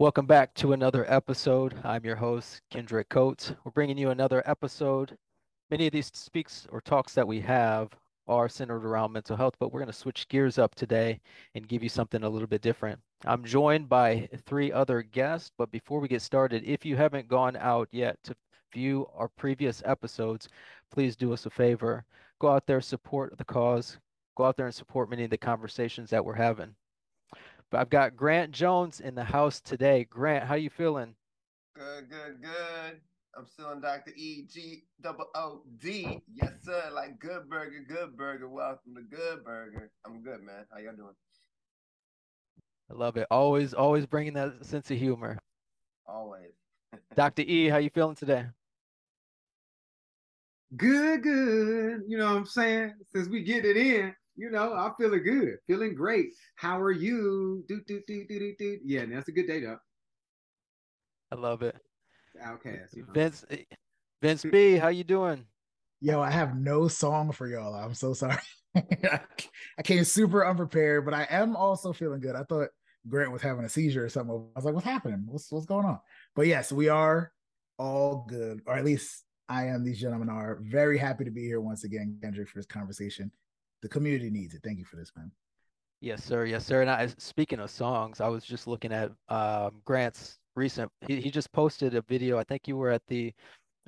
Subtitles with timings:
[0.00, 1.74] Welcome back to another episode.
[1.84, 3.52] I'm your host, Kendrick Coates.
[3.62, 5.14] We're bringing you another episode.
[5.70, 7.90] Many of these speaks or talks that we have
[8.26, 11.20] are centered around mental health, but we're going to switch gears up today
[11.54, 12.98] and give you something a little bit different.
[13.26, 17.56] I'm joined by three other guests, but before we get started, if you haven't gone
[17.56, 18.34] out yet to
[18.72, 20.48] view our previous episodes,
[20.90, 22.06] please do us a favor.
[22.38, 23.98] Go out there, support the cause,
[24.34, 26.74] go out there and support many of the conversations that we're having.
[27.70, 30.04] But I've got Grant Jones in the house today.
[30.10, 31.14] Grant, how you feeling?
[31.76, 33.00] Good, good, good.
[33.38, 34.10] I'm still in Dr.
[34.16, 36.20] E G double O D.
[36.34, 36.90] Yes, sir.
[36.92, 38.48] Like good burger, good burger.
[38.48, 39.88] Welcome to Good Burger.
[40.04, 40.66] I'm good, man.
[40.72, 41.14] How y'all doing?
[42.90, 43.28] I love it.
[43.30, 45.38] Always, always bringing that sense of humor.
[46.08, 46.50] Always.
[47.14, 47.42] Dr.
[47.42, 48.46] E, how you feeling today?
[50.76, 52.02] Good, good.
[52.08, 52.94] You know what I'm saying?
[53.14, 56.28] Since we get it in, you know, I'm feeling good, feeling great.
[56.56, 57.64] How are you?
[57.68, 58.78] Do do do do do do.
[58.84, 59.78] Yeah, that's a good day though.
[61.32, 61.76] I love it.
[62.42, 62.96] OutKast.
[62.96, 63.12] You know.
[63.12, 63.64] Vince, eh,
[64.22, 65.44] Vince B, how you doing?
[66.00, 67.74] Yo, I have no song for y'all.
[67.74, 68.38] I'm so sorry.
[68.74, 72.36] I came super unprepared, but I am also feeling good.
[72.36, 72.68] I thought
[73.08, 74.34] Grant was having a seizure or something.
[74.34, 75.24] I was like, what's happening?
[75.26, 76.00] What's what's going on?
[76.34, 77.32] But yes, we are
[77.78, 79.84] all good, or at least I am.
[79.84, 83.30] These gentlemen are very happy to be here once again, Kendrick, for this conversation
[83.82, 84.62] the community needs it.
[84.62, 85.30] Thank you for this, man.
[86.00, 86.46] Yes, sir.
[86.46, 86.80] Yes, sir.
[86.80, 90.90] And I, speaking of songs, I was just looking at um, Grant's recent.
[91.06, 92.38] He he just posted a video.
[92.38, 93.34] I think you were at the,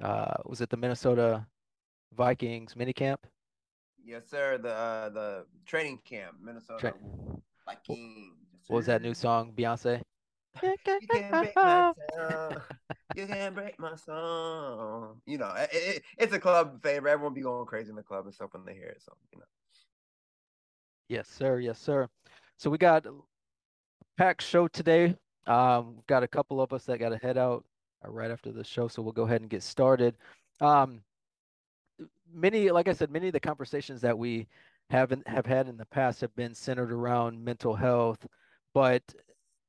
[0.02, 1.46] uh, was it the Minnesota
[2.14, 3.16] Vikings minicamp?
[4.04, 4.58] Yes, sir.
[4.58, 6.94] The uh, the training camp, Minnesota Tra-
[7.64, 8.34] Vikings.
[8.68, 10.02] What was that new song, Beyonce?
[10.62, 12.62] you can't break my song.
[13.14, 15.20] You can't break my song.
[15.26, 17.10] You know, it, it, it's a club favorite.
[17.10, 19.02] Everyone be going crazy in the club and stuff when they hear it.
[19.02, 19.44] So you know.
[21.12, 21.58] Yes, sir.
[21.58, 22.08] Yes, sir.
[22.56, 23.04] So we got
[24.16, 25.14] packed show today.
[25.46, 27.66] Um, we've got a couple of us that got to head out
[28.02, 30.14] uh, right after the show, so we'll go ahead and get started.
[30.62, 31.02] Um,
[32.32, 34.48] many, like I said, many of the conversations that we
[34.88, 38.26] haven't have had in the past have been centered around mental health,
[38.72, 39.02] but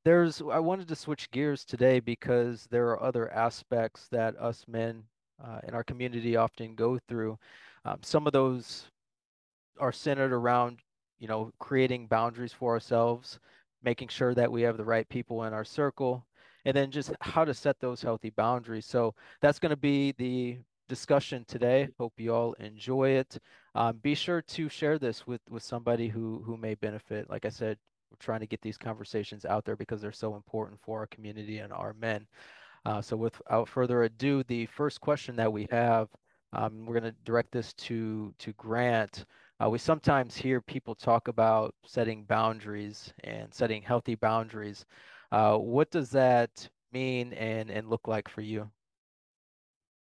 [0.06, 5.02] there's I wanted to switch gears today because there are other aspects that us men
[5.44, 7.38] uh, in our community often go through.
[7.84, 8.84] Um, some of those
[9.78, 10.78] are centered around
[11.18, 13.38] you know, creating boundaries for ourselves,
[13.82, 16.26] making sure that we have the right people in our circle,
[16.64, 18.86] and then just how to set those healthy boundaries.
[18.86, 20.58] So that's going to be the
[20.88, 21.88] discussion today.
[21.98, 23.38] Hope you all enjoy it.
[23.74, 27.30] Um, be sure to share this with with somebody who who may benefit.
[27.30, 27.78] Like I said,
[28.10, 31.58] we're trying to get these conversations out there because they're so important for our community
[31.58, 32.26] and our men.
[32.84, 36.08] Uh, so without further ado, the first question that we have,
[36.52, 39.24] um, we're going to direct this to to Grant.
[39.62, 44.84] Uh, we sometimes hear people talk about setting boundaries and setting healthy boundaries.
[45.30, 48.70] Uh, what does that mean and, and look like for you?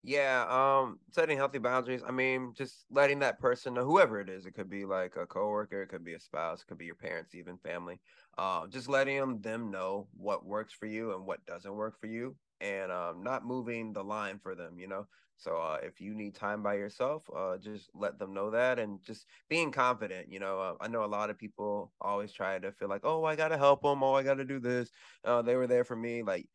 [0.04, 2.04] Yeah, um, setting healthy boundaries.
[2.06, 5.26] I mean, just letting that person know, whoever it is, it could be like a
[5.26, 8.00] coworker, it could be a spouse, it could be your parents, even family.
[8.38, 12.08] Uh, just letting them them know what works for you and what doesn't work for
[12.08, 14.80] you, and um, not moving the line for them.
[14.80, 18.50] You know, so uh, if you need time by yourself, uh, just let them know
[18.52, 20.32] that and just being confident.
[20.32, 23.24] You know, uh, I know a lot of people always try to feel like, oh,
[23.24, 24.04] I got to help them.
[24.04, 24.90] Oh, I got to do this.
[25.24, 26.24] Uh, they were there for me.
[26.24, 26.50] Like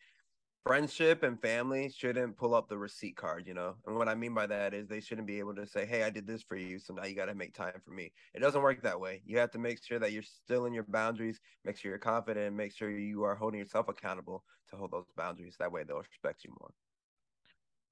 [0.65, 3.75] friendship and family shouldn't pull up the receipt card, you know?
[3.87, 6.10] And what I mean by that is they shouldn't be able to say, hey, I
[6.10, 6.78] did this for you.
[6.78, 8.12] So now you got to make time for me.
[8.34, 9.22] It doesn't work that way.
[9.25, 12.56] You have to make sure that you're still in your boundaries, make sure you're confident,
[12.56, 15.56] make sure you are holding yourself accountable to hold those boundaries.
[15.59, 16.72] That way they'll respect you more.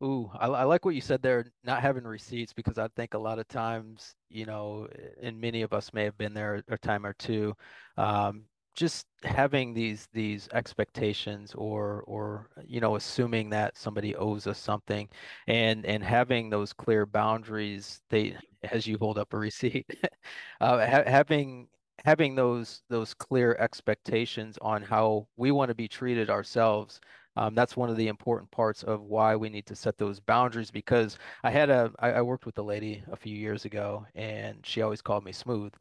[0.03, 3.19] Ooh, I, I like what you said there, not having receipts, because I think a
[3.19, 4.89] lot of times, you know,
[5.23, 7.55] and many of us may have been there a time or two,
[7.99, 8.45] um,
[8.75, 15.09] just having these these expectations or or you know assuming that somebody owes us something
[15.49, 18.37] and and having those clear boundaries they
[18.73, 19.85] as you hold up a receipt
[20.61, 21.69] uh, ha- having
[22.05, 27.01] having those those clear expectations on how we want to be treated ourselves
[27.37, 30.71] um, that's one of the important parts of why we need to set those boundaries
[30.71, 34.59] because I had a I, I worked with a lady a few years ago and
[34.65, 35.73] she always called me smooth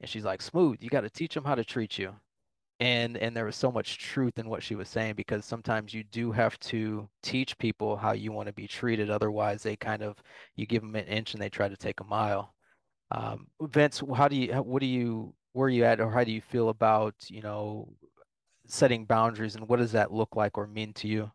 [0.00, 2.14] and she's like smooth you got to teach them how to treat you.
[2.80, 6.04] And and there was so much truth in what she was saying because sometimes you
[6.04, 10.16] do have to teach people how you want to be treated otherwise they kind of
[10.56, 12.54] you give them an inch and they try to take a mile.
[13.10, 16.32] Um, vince how do you what do you where are you at or how do
[16.32, 17.88] you feel about you know
[18.68, 21.30] setting boundaries and what does that look like or mean to you?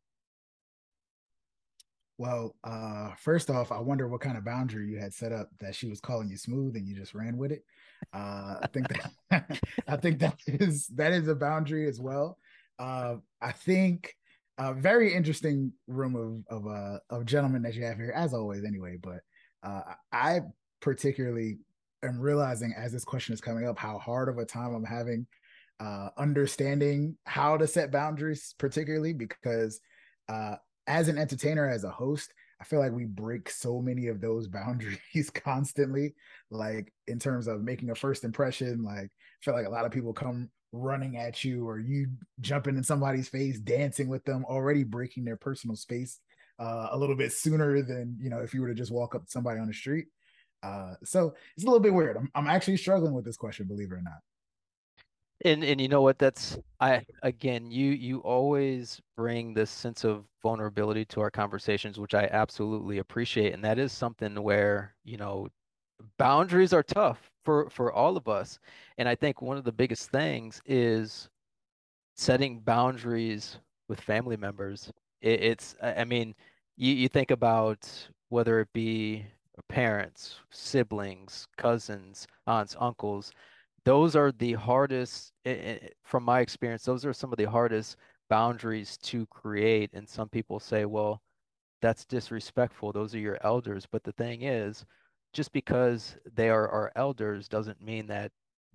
[2.19, 5.75] Well, uh, first off, I wonder what kind of boundary you had set up that
[5.75, 7.63] she was calling you smooth and you just ran with it.
[8.13, 8.87] Uh, I think
[9.31, 12.37] that I think that is that is a boundary as well.
[12.77, 14.15] Uh, I think
[14.59, 16.15] a very interesting room
[16.49, 18.97] of of uh of gentlemen that you have here, as always, anyway.
[19.01, 19.21] But
[19.63, 19.81] uh,
[20.11, 20.41] I
[20.81, 21.57] particularly
[22.03, 25.25] am realizing as this question is coming up how hard of a time I'm having
[25.83, 29.81] uh, understanding how to set boundaries, particularly because
[30.29, 30.55] uh,
[30.87, 34.47] as an entertainer, as a host, I feel like we break so many of those
[34.59, 36.15] boundaries constantly.
[36.49, 39.91] Like in terms of making a first impression, like I feel like a lot of
[39.91, 42.07] people come running at you or you
[42.39, 46.19] jumping in somebody's face, dancing with them, already breaking their personal space
[46.59, 49.25] uh, a little bit sooner than you know if you were to just walk up
[49.25, 50.05] to somebody on the street.
[50.61, 52.15] Uh, so it's a little bit weird.
[52.15, 54.21] I'm, I'm actually struggling with this question, believe it or not.
[55.45, 56.19] And and you know what?
[56.19, 62.13] That's I again, you you always bring this sense of vulnerability to our conversations, which
[62.13, 63.53] I absolutely appreciate.
[63.53, 65.49] And that is something where, you know,
[66.17, 68.59] boundaries are tough for for all of us.
[68.97, 71.29] And I think one of the biggest things is
[72.15, 73.57] setting boundaries
[73.89, 74.91] with family members.
[75.21, 76.35] It, it's I mean,
[76.77, 77.89] you you think about
[78.29, 79.25] whether it be
[79.69, 83.31] parents, siblings, cousins, aunts, uncles
[83.85, 85.33] those are the hardest,
[86.03, 87.97] from my experience, those are some of the hardest
[88.29, 89.89] boundaries to create.
[89.93, 91.21] And some people say, well,
[91.81, 92.91] that's disrespectful.
[92.91, 93.85] Those are your elders.
[93.91, 94.85] But the thing is,
[95.33, 98.31] just because they are our elders doesn't mean that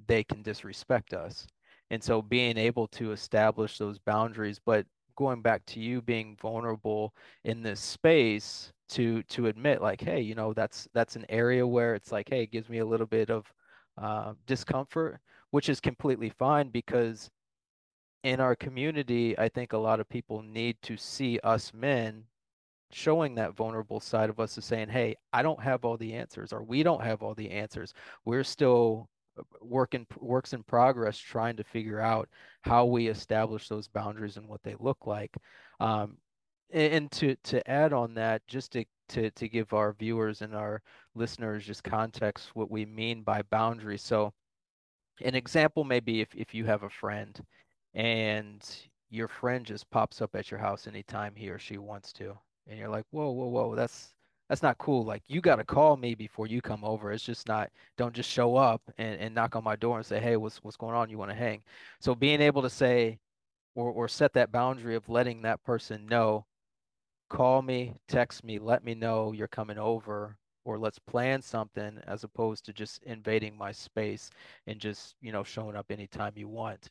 [0.06, 1.46] they can disrespect us.
[1.90, 7.14] And so being able to establish those boundaries, but going back to you being vulnerable
[7.44, 11.94] in this space to to admit like, hey, you know, that's that's an area where
[11.94, 13.52] it's like, hey, it gives me a little bit of
[14.00, 17.30] uh, discomfort, which is completely fine because
[18.24, 22.24] in our community, I think a lot of people need to see us men
[22.90, 26.52] showing that vulnerable side of us is saying, hey, I don't have all the answers,
[26.52, 27.92] or we don't have all the answers.
[28.24, 29.08] We're still
[29.38, 32.28] uh, working works in progress trying to figure out
[32.62, 35.36] how we establish those boundaries and what they look like.
[35.80, 36.16] Um,
[36.72, 40.54] and, and to to add on that, just to to to give our viewers and
[40.54, 40.82] our
[41.14, 44.02] listeners just context what we mean by boundaries.
[44.02, 44.32] So
[45.22, 47.40] an example may be if, if you have a friend
[47.94, 48.64] and
[49.10, 52.38] your friend just pops up at your house anytime he or she wants to
[52.68, 54.14] and you're like whoa whoa whoa that's
[54.48, 55.04] that's not cool.
[55.04, 57.12] Like you got to call me before you come over.
[57.12, 60.20] It's just not don't just show up and, and knock on my door and say
[60.20, 61.10] hey what's what's going on?
[61.10, 61.62] You want to hang?
[62.00, 63.18] So being able to say
[63.74, 66.46] or, or set that boundary of letting that person know
[67.28, 72.24] call me, text me, let me know you're coming over, or let's plan something as
[72.24, 74.30] opposed to just invading my space
[74.66, 76.90] and just, you know, showing up anytime you want.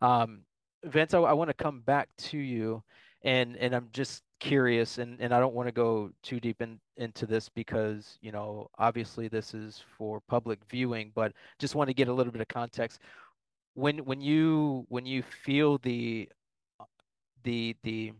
[0.00, 0.40] Um,
[0.84, 2.82] Vince, I, I want to come back to you
[3.22, 6.78] and and I'm just curious and, and I don't want to go too deep in,
[6.96, 11.94] into this because, you know, obviously this is for public viewing, but just want to
[11.94, 13.00] get a little bit of context.
[13.74, 16.28] When when you when you feel the
[17.44, 18.12] the the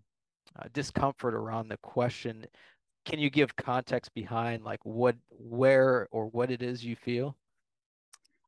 [0.59, 2.47] uh, discomfort around the question.
[3.05, 7.37] Can you give context behind like what, where, or what it is you feel?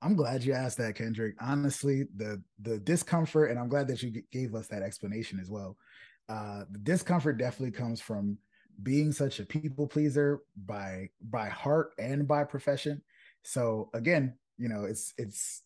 [0.03, 1.35] I'm glad you asked that, Kendrick.
[1.41, 5.77] Honestly, the the discomfort, and I'm glad that you gave us that explanation as well.
[6.29, 8.39] Uh, the discomfort definitely comes from
[8.83, 13.03] being such a people pleaser by by heart and by profession.
[13.43, 15.63] So again, you know, it's it's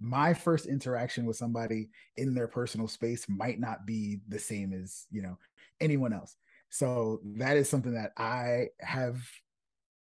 [0.00, 5.06] my first interaction with somebody in their personal space might not be the same as
[5.10, 5.38] you know
[5.80, 6.36] anyone else.
[6.70, 9.22] So that is something that I have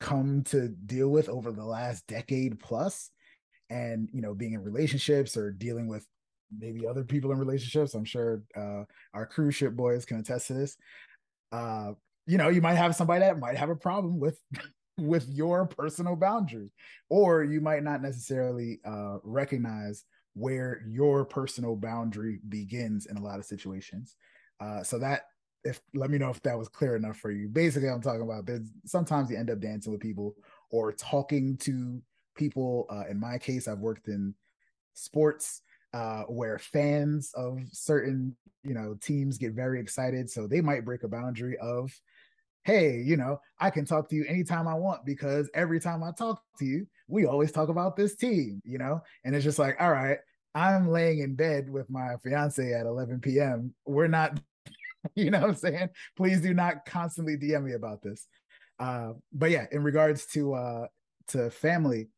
[0.00, 3.11] come to deal with over the last decade plus
[3.69, 6.07] and you know being in relationships or dealing with
[6.57, 8.83] maybe other people in relationships i'm sure uh,
[9.14, 10.76] our cruise ship boys can attest to this
[11.52, 11.93] uh,
[12.26, 14.38] you know you might have somebody that might have a problem with
[15.00, 16.71] with your personal boundary
[17.09, 20.04] or you might not necessarily uh, recognize
[20.35, 24.16] where your personal boundary begins in a lot of situations
[24.61, 25.23] uh, so that
[25.64, 27.49] if let me know if that was clear enough for you.
[27.49, 30.35] Basically, I'm talking about there's sometimes you end up dancing with people
[30.71, 32.00] or talking to
[32.35, 32.87] people.
[32.90, 34.35] Uh, in my case, I've worked in
[34.95, 40.85] sports uh, where fans of certain you know teams get very excited, so they might
[40.85, 41.92] break a boundary of,
[42.64, 46.12] hey, you know, I can talk to you anytime I want because every time I
[46.12, 49.76] talk to you, we always talk about this team, you know, and it's just like,
[49.81, 50.19] all right.
[50.52, 53.73] I'm laying in bed with my fiance at 11 p.m.
[53.87, 54.40] We're not
[55.14, 55.88] you know what I'm saying?
[56.17, 58.26] Please do not constantly DM me about this.
[58.79, 60.87] Uh, but yeah, in regards to uh,
[61.29, 62.09] to family,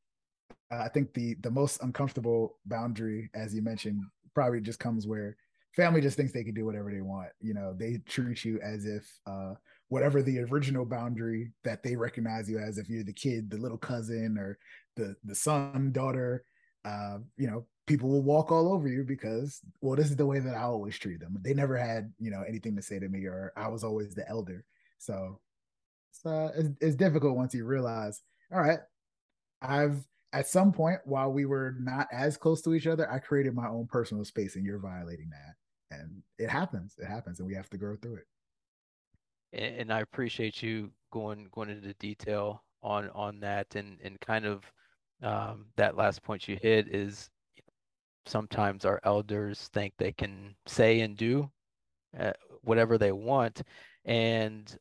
[0.71, 4.03] uh, I think the the most uncomfortable boundary, as you mentioned,
[4.35, 5.37] probably just comes where
[5.75, 7.31] family just thinks they can do whatever they want.
[7.41, 9.55] You know, they treat you as if uh,
[9.93, 13.77] whatever the original boundary that they recognize you as, if you're the kid, the little
[13.77, 14.59] cousin, or
[14.97, 16.47] the the son, daughter,
[16.87, 20.39] uh, you know, people will walk all over you because well this is the way
[20.39, 21.37] that i always treat them.
[21.43, 24.27] They never had you know anything to say to me or i was always the
[24.27, 24.65] elder.
[24.97, 25.41] So
[26.11, 28.23] it's, uh, it's, it's difficult once you realize
[28.53, 28.81] all right
[29.61, 29.99] i've
[30.33, 33.69] at some point while we were not as close to each other i created my
[33.69, 35.99] own personal space and you're violating that.
[35.99, 36.95] And it happens.
[36.99, 38.27] It happens and we have to grow through it
[39.53, 44.45] and, and i appreciate you going going into detail on on that and and kind
[44.47, 44.65] of
[45.23, 47.31] um, that last point you hit is
[48.27, 51.51] sometimes our elders think they can say and do
[52.19, 52.33] uh,
[52.63, 53.63] whatever they want.
[54.05, 54.77] And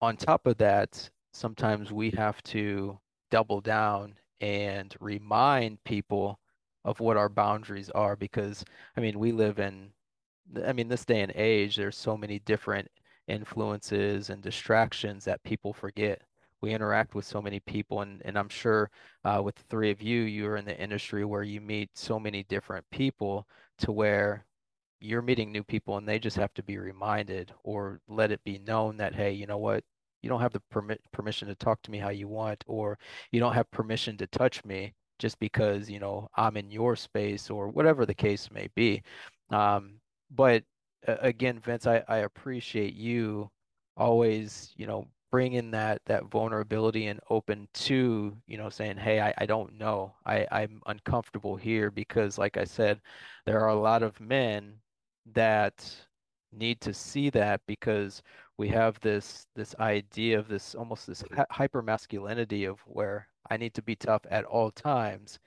[0.00, 2.98] on top of that, sometimes we have to
[3.30, 6.38] double down and remind people
[6.84, 8.64] of what our boundaries are because
[8.96, 9.92] I mean we live in
[10.66, 12.90] I mean this day and age there's so many different
[13.28, 16.22] influences and distractions that people forget.
[16.60, 18.88] We interact with so many people and, and i'm sure
[19.24, 22.44] uh, with the three of you you're in the industry where you meet so many
[22.44, 23.46] different people
[23.78, 24.44] to where
[25.00, 28.58] you're meeting new people and they just have to be reminded or let it be
[28.60, 29.84] known that hey you know what?
[30.22, 32.98] You don't have the permit permission to talk to me how you want or
[33.32, 37.50] you don't have permission to touch me just because you know i'm in your space
[37.50, 39.02] or whatever the case may be.
[39.50, 39.94] Um,
[40.30, 40.62] but
[41.06, 43.50] again vince I, I appreciate you
[43.96, 49.20] always you know bring in that that vulnerability and open to you know saying hey
[49.20, 50.14] I, I don't know.
[50.26, 53.00] I I'm uncomfortable here because like I said
[53.46, 54.74] there are a lot of men
[55.34, 55.90] that
[56.52, 58.22] need to see that because
[58.58, 63.74] we have this this idea of this almost this hyper masculinity of where I need
[63.74, 65.38] to be tough at all times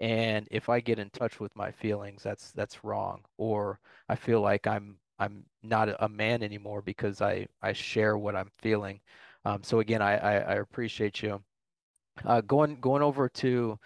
[0.00, 3.78] and if I get in touch with my feelings that's that's wrong or
[4.08, 8.50] I feel like I'm I'm not a man anymore because I I share what I'm
[8.58, 9.00] feeling
[9.44, 11.42] um, so again, I, I, I appreciate you.
[12.24, 13.78] Uh, going going over to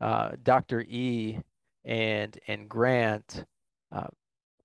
[0.00, 0.82] uh, Dr.
[0.82, 1.38] E
[1.84, 3.44] and and Grant,
[3.92, 4.08] uh,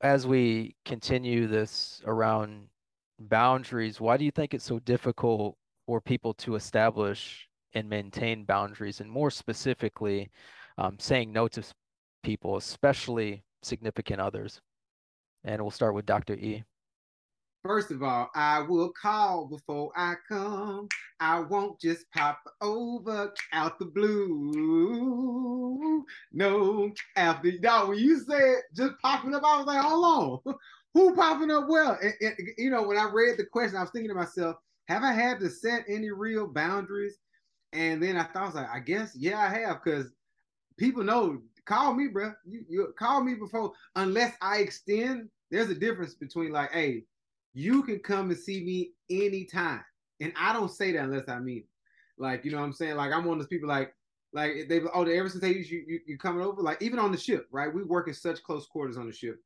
[0.02, 2.68] as we continue this around
[3.20, 9.00] boundaries, why do you think it's so difficult for people to establish and maintain boundaries,
[9.00, 10.30] and more specifically,
[10.78, 11.64] um, saying no to
[12.24, 14.62] people, especially significant others?
[15.44, 16.34] And we'll start with Dr.
[16.36, 16.64] E.
[17.64, 20.88] First of all, I will call before I come.
[21.20, 25.32] I won't just pop over out the blue.
[26.34, 30.56] No, after dog, when you said just popping up, I was like, hold on,
[30.96, 31.68] who popping up?
[31.70, 32.00] Well,
[32.58, 34.56] you know, when I read the question, I was thinking to myself,
[34.88, 37.20] have I had to set any real boundaries?
[37.74, 40.12] And then I thought, I was like, I guess, yeah, I have, because
[40.78, 42.34] people know, call me, bro.
[42.46, 45.30] You, you call me before, unless I extend.
[45.50, 47.04] There's a difference between like, hey,
[47.54, 49.84] you can come and see me anytime.
[50.20, 51.66] And I don't say that unless I mean it.
[52.18, 52.96] Like, you know what I'm saying?
[52.96, 53.94] Like, I'm one of those people like,
[54.34, 57.18] like they oh, ever since they you, you you coming over, like even on the
[57.18, 57.74] ship, right?
[57.74, 59.42] We work in such close quarters on the ship,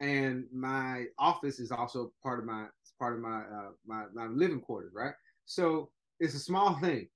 [0.00, 2.66] and my office is also part of my
[2.98, 5.12] part of my uh, my my living quarters, right?
[5.44, 7.08] So it's a small thing.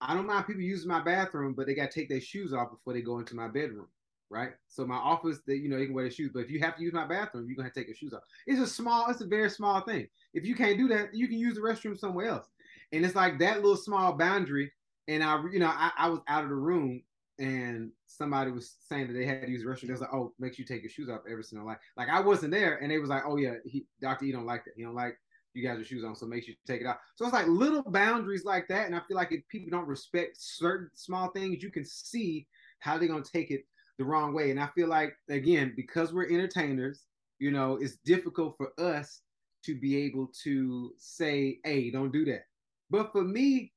[0.00, 2.72] I don't mind people using my bathroom, but they got to take their shoes off
[2.72, 3.86] before they go into my bedroom
[4.32, 4.52] right?
[4.66, 6.76] So my office, that you know, you can wear the shoes, but if you have
[6.76, 8.22] to use my bathroom, you're gonna take your shoes off.
[8.46, 10.08] It's a small, it's a very small thing.
[10.32, 12.46] If you can't do that, you can use the restroom somewhere else.
[12.92, 14.72] And it's like that little small boundary.
[15.08, 17.02] And I, you know, I, I was out of the room
[17.38, 19.88] and somebody was saying that they had to use the restroom.
[19.88, 22.08] They was like, "Oh, make sure you take your shoes off every single night." Like
[22.08, 24.74] I wasn't there, and they was like, "Oh yeah, he, Doctor, you don't like that.
[24.76, 25.18] You don't like
[25.54, 27.48] you guys your shoes on, so make sure you take it out." So it's like
[27.48, 31.62] little boundaries like that, and I feel like if people don't respect certain small things,
[31.62, 32.46] you can see
[32.78, 33.64] how they're gonna take it
[34.02, 34.50] the wrong way.
[34.50, 37.06] And I feel like again, because we're entertainers,
[37.38, 39.22] you know, it's difficult for us
[39.64, 42.46] to be able to say, "Hey, don't do that."
[42.90, 43.72] But for me,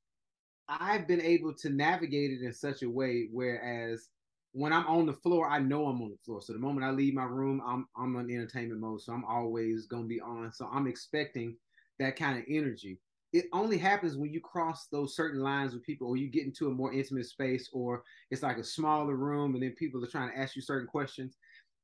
[0.67, 4.09] I've been able to navigate it in such a way whereas
[4.53, 6.41] when I'm on the floor, I know I'm on the floor.
[6.41, 9.01] So the moment I leave my room, I'm I'm on entertainment mode.
[9.01, 10.53] So I'm always gonna be on.
[10.53, 11.57] So I'm expecting
[11.99, 12.99] that kind of energy
[13.35, 16.67] it only happens when you cross those certain lines with people or you get into
[16.67, 18.01] a more intimate space or
[18.31, 21.35] it's like a smaller room and then people are trying to ask you certain questions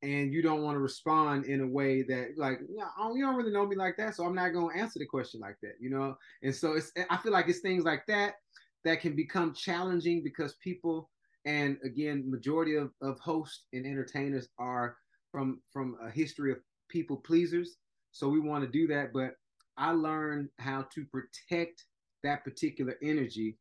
[0.01, 3.35] and you don't want to respond in a way that like you, know, you don't
[3.35, 5.73] really know me like that so i'm not going to answer the question like that
[5.81, 6.15] you know?
[6.41, 8.35] And so it's i feel like it's things like that
[8.85, 11.09] that can become challenging because people
[11.45, 14.95] and again majority of, of hosts and entertainers are
[15.33, 17.75] from from a history of people pleasers
[18.13, 19.33] so we want to do that but
[19.81, 21.85] I learned how to protect
[22.23, 23.57] that particular energy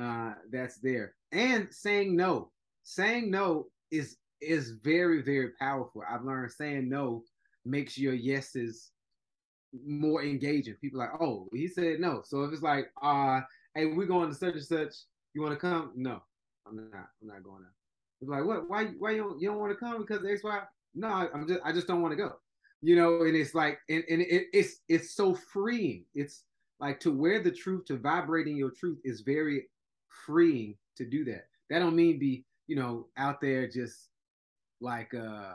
[0.00, 1.14] uh, that's there.
[1.30, 2.50] And saying no,
[2.84, 6.02] saying no is is very very powerful.
[6.08, 7.22] I've learned saying no
[7.66, 8.92] makes your yeses
[9.86, 10.74] more engaging.
[10.80, 12.22] People like, oh, he said no.
[12.24, 13.40] So if it's like, uh,
[13.74, 14.94] hey, we're going to such and such,
[15.34, 15.92] you want to come?
[15.94, 16.22] No,
[16.66, 17.08] I'm not.
[17.20, 17.74] I'm not going out.
[18.22, 18.70] It's like, what?
[18.70, 18.86] Why?
[18.98, 20.60] Why you don't, you don't want to come because X Y?
[20.94, 22.36] No, I'm just I just don't want to go.
[22.80, 26.04] You know, and it's like, and, and it, it's it's so freeing.
[26.14, 26.44] It's
[26.78, 29.68] like to wear the truth, to vibrating your truth is very
[30.26, 31.46] freeing to do that.
[31.70, 34.10] That don't mean be you know out there just
[34.80, 35.54] like uh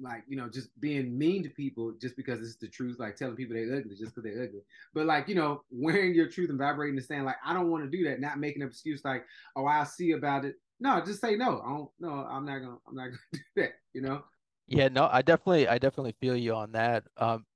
[0.00, 3.36] like you know just being mean to people just because it's the truth like telling
[3.36, 4.60] people they're ugly just because they're ugly
[4.94, 7.84] but like you know wearing your truth and vibrating and saying like i don't want
[7.84, 9.24] to do that not making an excuse like
[9.56, 12.76] oh i'll see about it no just say no i don't no i'm not gonna
[12.88, 14.22] i'm not gonna do that you know
[14.68, 17.04] Yeah, no, I definitely I definitely feel you on that.
[17.16, 17.46] Um,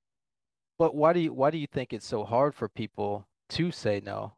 [0.79, 4.01] but why do you why do you think it's so hard for people to say
[4.03, 4.33] no?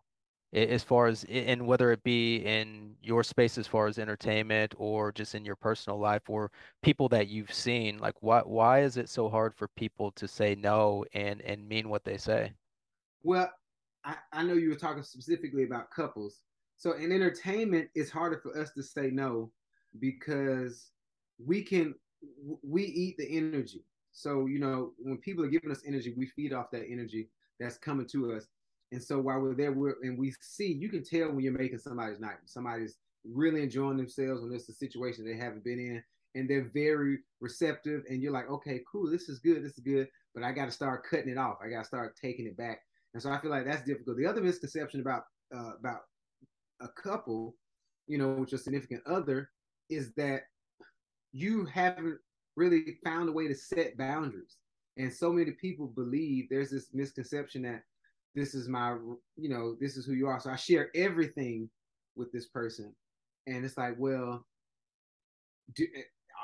[0.54, 5.12] As far as and whether it be in your space as far as entertainment or
[5.12, 6.52] just in your personal life or
[6.84, 10.56] people that you've seen, like why why is it so hard for people to say
[10.56, 12.54] no and and mean what they say?
[13.24, 13.52] well
[14.04, 16.42] i i know you were talking specifically about couples
[16.78, 19.52] so in entertainment it's harder for us to say no
[20.00, 20.92] because
[21.44, 21.96] we can
[22.64, 23.84] we eat the energy.
[24.12, 27.30] So you know when people are giving us energy we feed off that energy
[27.60, 28.48] that's coming to us.
[28.92, 31.80] And so while we're there we're and we see you can tell when you're making
[31.80, 36.04] somebody's night somebody's really enjoying themselves when it's a situation they haven't been in
[36.36, 40.08] and they're very receptive and you're like okay cool this is good this is good
[40.36, 41.58] but i got to start cutting it off.
[41.64, 42.82] I got to start taking it back.
[43.14, 44.18] And so i feel like that's difficult.
[44.18, 45.24] The other misconception about
[45.56, 46.02] uh, about
[46.82, 47.56] a couple
[48.08, 49.50] you know with your significant other
[49.90, 50.42] is that
[51.36, 52.18] you haven't
[52.56, 54.56] really found a way to set boundaries.
[54.98, 57.84] And so many people believe there's this misconception that
[58.36, 58.96] this is my,
[59.36, 60.40] you know, this is who you are.
[60.40, 61.70] So I share everything
[62.16, 62.96] with this person.
[63.48, 64.46] And it's like, well,
[65.76, 65.86] do,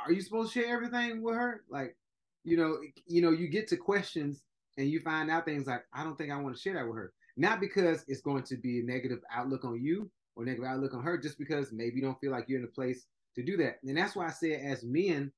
[0.06, 1.64] are you supposed to share everything with her?
[1.70, 1.96] Like,
[2.44, 4.42] you know, you know, you get to questions
[4.78, 6.98] and you find out things like, I don't think I want to share that with
[6.98, 7.14] her.
[7.38, 11.04] Not because it's going to be a negative outlook on you or negative outlook on
[11.04, 13.78] her, just because maybe you don't feel like you're in a place to do that.
[13.84, 15.32] And that's why I said, as men,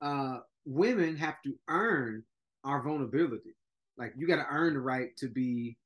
[0.00, 2.24] uh, women have to earn
[2.64, 3.54] our vulnerability.
[3.96, 5.76] Like you got to earn the right to be,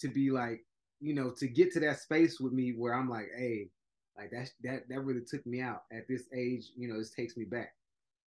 [0.00, 0.64] to be like,
[1.00, 3.70] you know, to get to that space with me where I'm like, hey,
[4.16, 6.70] like that that that really took me out at this age.
[6.76, 7.74] You know, this takes me back.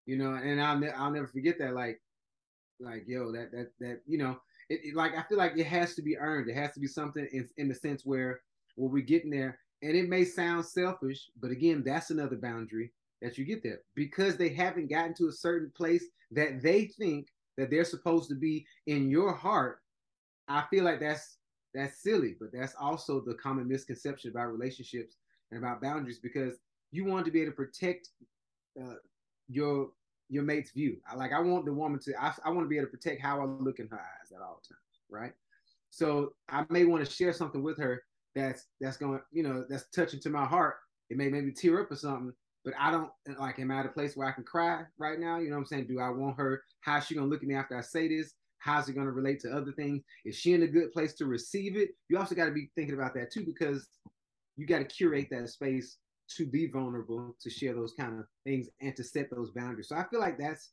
[0.04, 1.74] You know, and I'll ne- I'll never forget that.
[1.74, 2.00] Like
[2.80, 5.94] like yo, that that that you know, it, it, like I feel like it has
[5.94, 6.48] to be earned.
[6.50, 8.40] It has to be something in in the sense where
[8.74, 9.58] where we're getting there.
[9.82, 14.36] And it may sound selfish, but again, that's another boundary that you get there because
[14.36, 18.66] they haven't gotten to a certain place that they think that they're supposed to be
[18.86, 19.80] in your heart.
[20.48, 21.38] I feel like that's
[21.74, 25.16] that's silly, but that's also the common misconception about relationships
[25.50, 26.54] and about boundaries because
[26.90, 28.10] you want to be able to protect
[28.80, 28.94] uh,
[29.48, 29.90] your
[30.28, 30.96] your mate's view.
[31.10, 33.20] I, like I want the woman to I, I want to be able to protect
[33.20, 35.32] how I look in her eyes at all times, right?
[35.90, 38.02] So I may want to share something with her
[38.36, 40.76] that's that's going you know that's touching to my heart.
[41.10, 42.32] It may maybe tear up or something,
[42.64, 45.38] but I don't like am I at a place where I can cry right now?
[45.38, 45.86] You know what I'm saying?
[45.88, 46.62] Do I want her?
[46.82, 48.34] How's she gonna look at me after I say this?
[48.58, 50.02] How's it gonna relate to other things?
[50.24, 51.90] Is she in a good place to receive it?
[52.08, 53.88] You also got to be thinking about that too because
[54.56, 55.98] you got to curate that space
[56.36, 59.88] to be vulnerable, to share those kind of things, and to set those boundaries.
[59.88, 60.72] So I feel like that's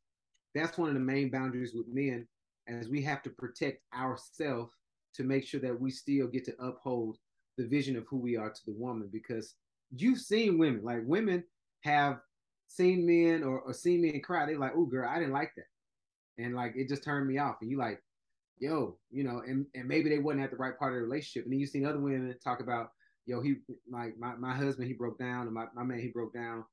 [0.56, 2.28] that's one of the main boundaries with men,
[2.68, 4.72] as we have to protect ourselves
[5.16, 7.18] to make sure that we still get to uphold
[7.58, 9.10] the vision of who we are to the woman.
[9.12, 9.56] Because
[9.96, 11.44] you've seen women, like women
[11.82, 12.20] have
[12.68, 14.46] seen men or, or seen men cry.
[14.46, 17.58] They're like, "Oh, girl, I didn't like that," and like it just turned me off.
[17.62, 18.02] And you like,
[18.60, 21.44] yo, you know, and, and maybe they wasn't at the right part of the relationship.
[21.44, 22.92] And then you've seen other women talk about,
[23.26, 23.56] yo, he
[23.92, 26.64] like my, my husband, he broke down, and my, my man, he broke down,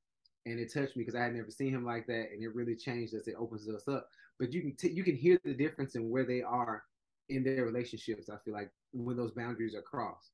[0.45, 2.75] and it touched me because I had never seen him like that, and it really
[2.75, 3.27] changed us.
[3.27, 4.07] It opens us up.
[4.39, 6.83] But you can t- you can hear the difference in where they are
[7.29, 8.29] in their relationships.
[8.29, 10.31] I feel like when those boundaries are crossed.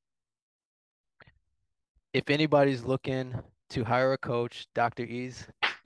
[2.18, 3.32] If anybody's looking
[3.70, 5.04] to hire a coach, Dr.
[5.04, 5.46] Ease,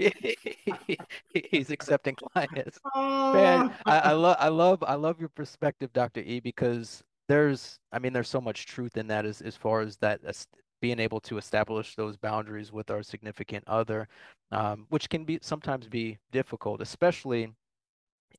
[1.35, 2.81] he's accepting clients.
[2.97, 6.21] Man, I, I love I love I love your perspective, Dr.
[6.21, 9.99] E, because there's I mean there's so much truth in that as as far as
[9.99, 10.47] that as
[10.81, 14.09] being able to establish those boundaries with our significant other,
[14.53, 17.53] um, which can be sometimes be difficult, especially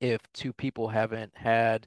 [0.02, 1.86] if two people haven't had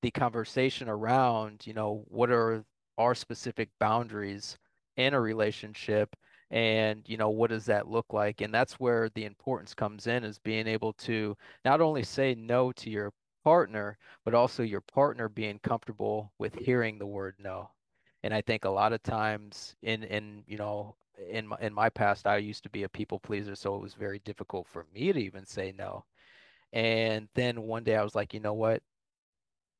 [0.00, 2.64] the conversation around, you know, what are
[2.96, 4.56] our specific boundaries
[4.96, 6.14] in a relationship
[6.50, 8.40] and, you know, what does that look like?
[8.42, 12.72] And that's where the importance comes in is being able to not only say no
[12.72, 13.12] to your
[13.44, 17.70] partner, but also your partner being comfortable with hearing the word no.
[18.22, 20.96] And I think a lot of times in in, you know,
[21.30, 23.94] in my, in my past, I used to be a people pleaser, so it was
[23.94, 26.04] very difficult for me to even say no.
[26.72, 28.82] And then one day I was like, you know what?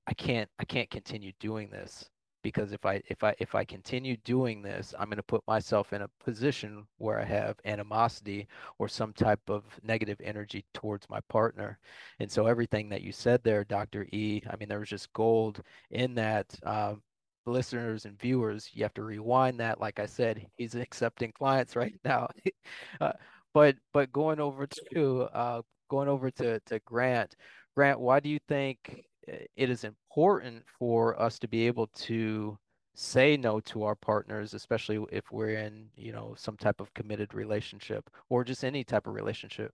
[0.07, 2.09] I can't I can't continue doing this.
[2.43, 5.93] Because if I if I if I continue doing this, I'm going to put myself
[5.93, 11.21] in a position where I have animosity or some type of negative energy towards my
[11.29, 11.79] partner.
[12.21, 14.07] And so everything that you said there, Dr.
[14.13, 16.47] E, I mean, there was just gold in that.
[16.65, 17.03] Um,
[17.45, 19.81] listeners and viewers, you have to rewind that.
[19.81, 22.29] Like I said, he's accepting clients right now.
[23.01, 23.13] uh,
[23.55, 27.37] but but going over to uh, going over to to Grant,
[27.77, 32.59] Grant, why do you think it is important for us to be able to
[32.95, 37.35] say no to our partners, especially if we're in, you know, some type of committed
[37.35, 39.73] relationship or just any type of relationship.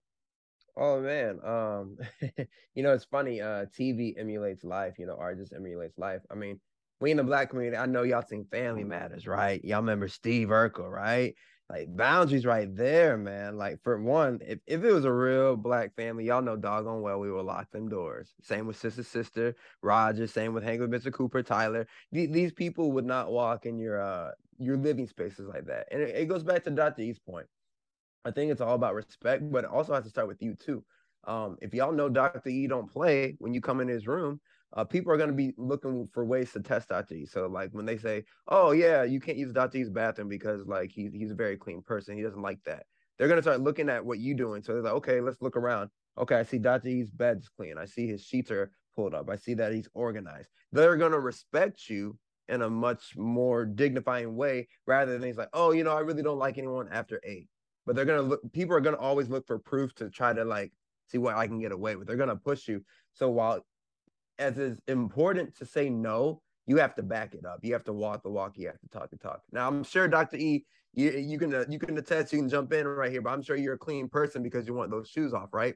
[0.77, 1.97] Oh man, um,
[2.73, 3.41] you know it's funny.
[3.41, 4.97] Uh, TV emulates life.
[4.97, 6.21] You know, art just emulates life.
[6.31, 6.61] I mean,
[7.01, 9.63] we in the black community, I know y'all seen Family Matters, right?
[9.63, 11.35] Y'all remember Steve Urkel, right?
[11.69, 13.57] Like boundaries right there, man.
[13.57, 17.19] Like for one, if, if it was a real black family, y'all know doggone well
[17.19, 18.33] we would lock them doors.
[18.41, 20.25] Same with sister, sister, Roger.
[20.25, 21.13] Same with hang with Mr.
[21.13, 21.87] Cooper, Tyler.
[22.13, 25.87] Th- these people would not walk in your uh your living spaces like that.
[25.91, 27.03] And it, it goes back to Dr.
[27.03, 27.47] E's point.
[28.25, 30.83] I think it's all about respect, but it also has to start with you too.
[31.25, 32.49] Um, if y'all know Dr.
[32.49, 34.41] E don't play when you come in his room,
[34.73, 37.15] uh, people are going to be looking for ways to test Dr.
[37.25, 39.89] So like when they say, "Oh yeah, you can't use Dr.
[39.89, 42.83] Bathroom because like he's he's a very clean person, he doesn't like that."
[43.17, 44.63] They're going to start looking at what you're doing.
[44.63, 45.89] So they're like, "Okay, let's look around.
[46.17, 46.89] Okay, I see Dr.
[47.15, 47.77] Bed's clean.
[47.77, 49.29] I see his sheets are pulled up.
[49.29, 54.35] I see that he's organized." They're going to respect you in a much more dignifying
[54.35, 57.47] way rather than he's like, "Oh, you know, I really don't like anyone after eight.
[57.85, 58.41] But they're gonna look.
[58.53, 60.71] People are gonna always look for proof to try to like
[61.07, 62.07] see what I can get away with.
[62.07, 62.83] They're gonna push you.
[63.13, 63.65] So while
[64.39, 67.59] as is important to say no, you have to back it up.
[67.61, 68.57] You have to walk the walk.
[68.57, 69.41] You have to talk the talk.
[69.51, 70.37] Now, I'm sure Dr.
[70.37, 72.33] E, you, you can you can attest.
[72.33, 74.73] You can jump in right here, but I'm sure you're a clean person because you
[74.73, 75.75] want those shoes off, right?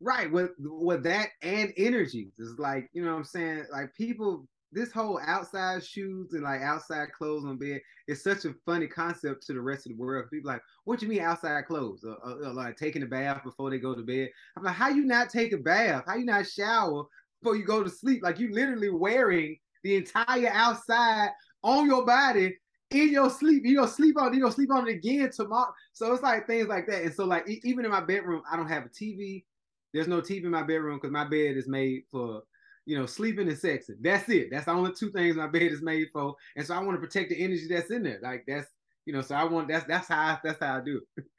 [0.00, 0.30] Right.
[0.30, 3.66] With with that and energy, it's like you know what I'm saying.
[3.70, 8.54] Like people, this whole outside shoes and like outside clothes on bed is such a
[8.66, 10.30] funny concept to the rest of the world.
[10.30, 12.04] People like, what you mean outside clothes?
[12.04, 14.30] Uh, uh, uh, like taking a bath before they go to bed.
[14.56, 16.04] I'm like, how you not take a bath?
[16.06, 17.04] How you not shower
[17.42, 18.22] before you go to sleep.
[18.22, 21.30] Like you literally wearing the entire outside
[21.62, 22.56] on your body
[22.90, 23.64] in your sleep.
[23.64, 24.32] You gonna sleep on.
[24.32, 25.72] You gonna sleep on it again tomorrow.
[25.92, 27.02] So it's like things like that.
[27.02, 29.44] And so like even in my bedroom, I don't have a TV.
[29.92, 32.42] There's no TV in my bedroom because my bed is made for
[32.86, 33.96] you know sleeping and sexing.
[34.00, 34.48] That's it.
[34.50, 36.36] That's the only two things my bed is made for.
[36.56, 38.20] And so I want to protect the energy that's in there.
[38.22, 38.68] Like that's
[39.04, 39.22] you know.
[39.22, 41.24] So I want that's that's how I, that's how I do it.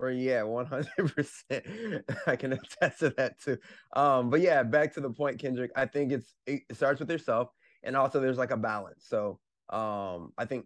[0.00, 1.64] Or yeah, one hundred percent.
[2.26, 3.58] I can attest to that too.
[3.94, 5.70] Um, but yeah, back to the point, Kendrick.
[5.76, 7.50] I think it's it starts with yourself,
[7.82, 9.04] and also there's like a balance.
[9.06, 10.64] So um, I think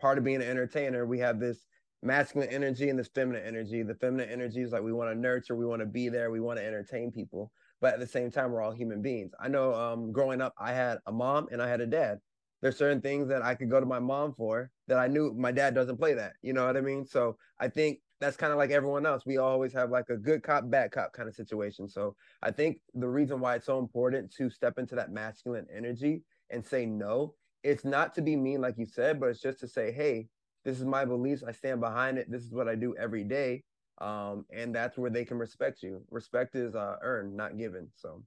[0.00, 1.66] part of being an entertainer, we have this
[2.02, 3.82] masculine energy and this feminine energy.
[3.82, 6.40] The feminine energy is like we want to nurture, we want to be there, we
[6.40, 9.32] want to entertain people, but at the same time, we're all human beings.
[9.38, 12.18] I know um, growing up, I had a mom and I had a dad.
[12.62, 15.52] There's certain things that I could go to my mom for that I knew my
[15.52, 16.32] dad doesn't play that.
[16.42, 17.06] You know what I mean?
[17.06, 19.24] So I think that's kind of like everyone else.
[19.24, 21.88] We always have like a good cop, bad cop kind of situation.
[21.88, 26.22] So I think the reason why it's so important to step into that masculine energy
[26.50, 29.68] and say no, it's not to be mean, like you said, but it's just to
[29.68, 30.28] say, hey,
[30.64, 31.42] this is my beliefs.
[31.46, 32.30] I stand behind it.
[32.30, 33.64] This is what I do every day.
[34.00, 36.02] Um, and that's where they can respect you.
[36.10, 37.88] Respect is uh, earned, not given.
[37.94, 38.22] So.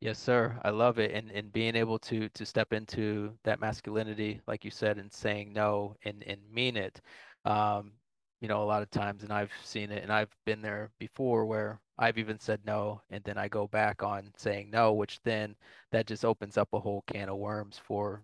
[0.00, 0.58] Yes, sir.
[0.64, 1.12] I love it.
[1.12, 5.52] And and being able to to step into that masculinity, like you said, and saying
[5.52, 7.00] no and and mean it.
[7.44, 7.92] Um,
[8.40, 11.46] you know, a lot of times, and I've seen it, and I've been there before
[11.46, 15.56] where I've even said no, and then I go back on saying no, which then
[15.92, 18.22] that just opens up a whole can of worms for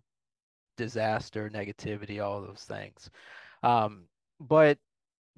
[0.77, 3.11] disaster, negativity, all those things.
[3.63, 4.05] Um,
[4.41, 4.79] but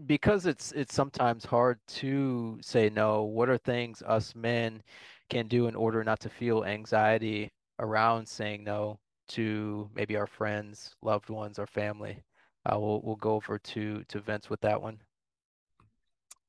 [0.06, 4.82] because it's it's sometimes hard to say no, what are things us men
[5.30, 10.94] can do in order not to feel anxiety around saying no to maybe our friends,
[11.02, 12.22] loved ones, or family?
[12.66, 14.98] Uh, we'll we'll go over to to Vince with that one.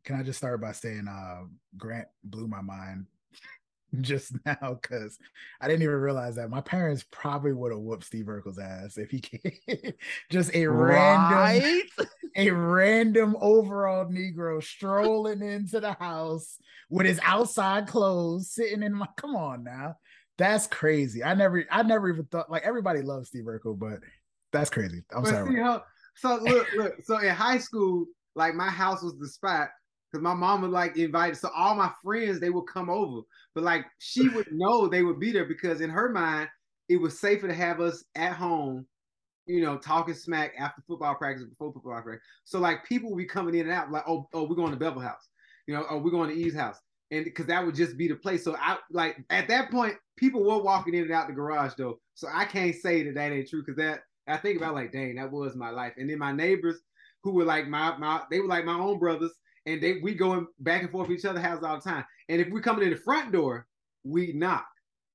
[0.03, 1.43] Can I just start by saying uh,
[1.77, 3.05] Grant blew my mind
[4.01, 5.19] just now because
[5.61, 9.11] I didn't even realize that my parents probably would have whooped Steve Urkel's ass if
[9.11, 9.19] he
[9.67, 9.93] came.
[10.31, 11.19] just a right?
[11.29, 16.57] random, a random overall Negro strolling into the house
[16.89, 19.07] with his outside clothes, sitting in my.
[19.17, 19.97] Come on now,
[20.37, 21.23] that's crazy.
[21.23, 23.99] I never, I never even thought like everybody loves Steve Urkel, but
[24.51, 25.03] that's crazy.
[25.13, 25.51] I'm but sorry.
[25.51, 25.83] See how,
[26.17, 26.93] so look, look.
[27.03, 29.69] So in high school, like my house was the spot
[30.11, 31.37] because my mom would like invite.
[31.37, 33.21] So all my friends they would come over,
[33.55, 36.49] but like she would know they would be there because in her mind
[36.89, 38.85] it was safer to have us at home,
[39.45, 42.25] you know, talking smack after football practice before football practice.
[42.45, 44.77] So like people would be coming in and out like, oh, oh, we're going to
[44.77, 45.27] Bevel House,
[45.67, 46.77] you know, oh, we're going to Eve's house.
[47.11, 48.43] and because that would just be the place.
[48.43, 51.99] So I like at that point, people were walking in and out the garage though.
[52.15, 55.15] So I can't say that that ain't true because that I think about like, dang,
[55.15, 55.93] that was my life.
[55.97, 56.79] And then my neighbors
[57.23, 59.31] who were like my my they were like my own brothers,
[59.65, 62.05] and they we going back and forth each other house all the time.
[62.29, 63.67] And if we coming in the front door,
[64.03, 64.67] we knock.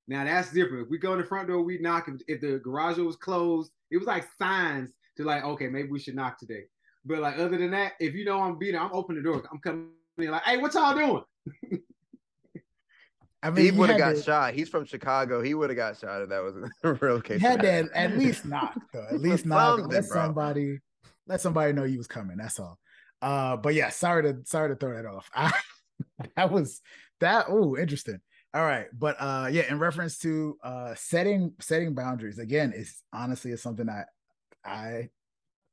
[0.09, 0.85] Now that's different.
[0.85, 2.09] If we go in the front door, we knock.
[2.09, 6.01] If, if the garage was closed, it was like signs to like, okay, maybe we
[6.01, 6.65] should knock today.
[7.05, 9.43] But like other than that, if you know I'm beating, I'm opening the door.
[9.51, 11.83] I'm coming in like, hey, what y'all doing?
[13.43, 14.55] I mean, he would have got to, shot.
[14.55, 15.43] He's from Chicago.
[15.43, 17.41] He would have got shot if that was a real case.
[17.41, 19.07] He had to at least knock, though.
[19.11, 19.81] At least knock.
[19.81, 20.23] Let bro.
[20.23, 20.79] somebody
[21.27, 22.37] let somebody know you was coming.
[22.37, 22.79] That's all.
[23.21, 25.29] Uh, but yeah, sorry to sorry to throw that off.
[25.35, 25.53] I,
[26.37, 26.81] that was
[27.21, 27.47] that.
[27.49, 28.21] Oh, interesting.
[28.55, 33.51] All right, but uh, yeah, in reference to uh setting setting boundaries again, is honestly
[33.51, 34.09] is something that
[34.65, 35.09] I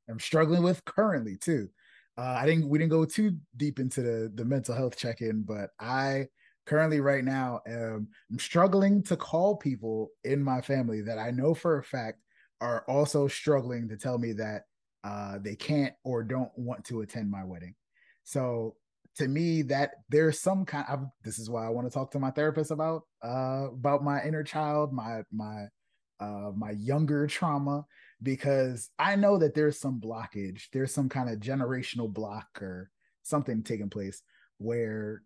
[0.08, 1.68] am struggling with currently too.
[2.16, 5.42] Uh, I didn't we didn't go too deep into the the mental health check in,
[5.42, 6.28] but I
[6.70, 11.52] currently right now um, I'm struggling to call people in my family that I know
[11.52, 12.18] for a fact
[12.60, 14.62] are also struggling to tell me that
[15.02, 17.74] uh, they can't or don't want to attend my wedding.
[18.22, 18.76] So
[19.16, 22.20] to me, that there's some kind of this is why I want to talk to
[22.20, 25.64] my therapist about uh, about my inner child, my my
[26.20, 27.84] uh, my younger trauma,
[28.22, 32.90] because I know that there's some blockage, there's some kind of generational block or
[33.24, 34.22] something taking place
[34.58, 35.22] where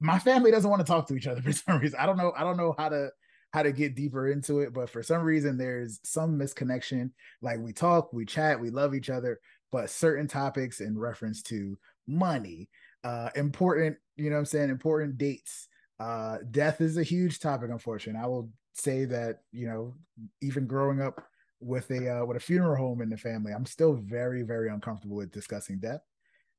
[0.00, 1.98] my family doesn't want to talk to each other for some reason.
[1.98, 2.32] I don't know.
[2.36, 3.10] I don't know how to
[3.52, 7.10] how to get deeper into it, but for some reason there's some misconnection.
[7.40, 9.40] Like we talk, we chat, we love each other,
[9.72, 12.68] but certain topics in reference to money,
[13.04, 15.68] uh, important, you know I'm saying, important dates.
[15.98, 18.20] Uh, death is a huge topic, unfortunately.
[18.22, 19.94] I will say that, you know,
[20.42, 21.24] even growing up
[21.60, 25.16] with a uh, with a funeral home in the family, I'm still very, very uncomfortable
[25.16, 26.02] with discussing death.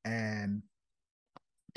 [0.05, 0.63] And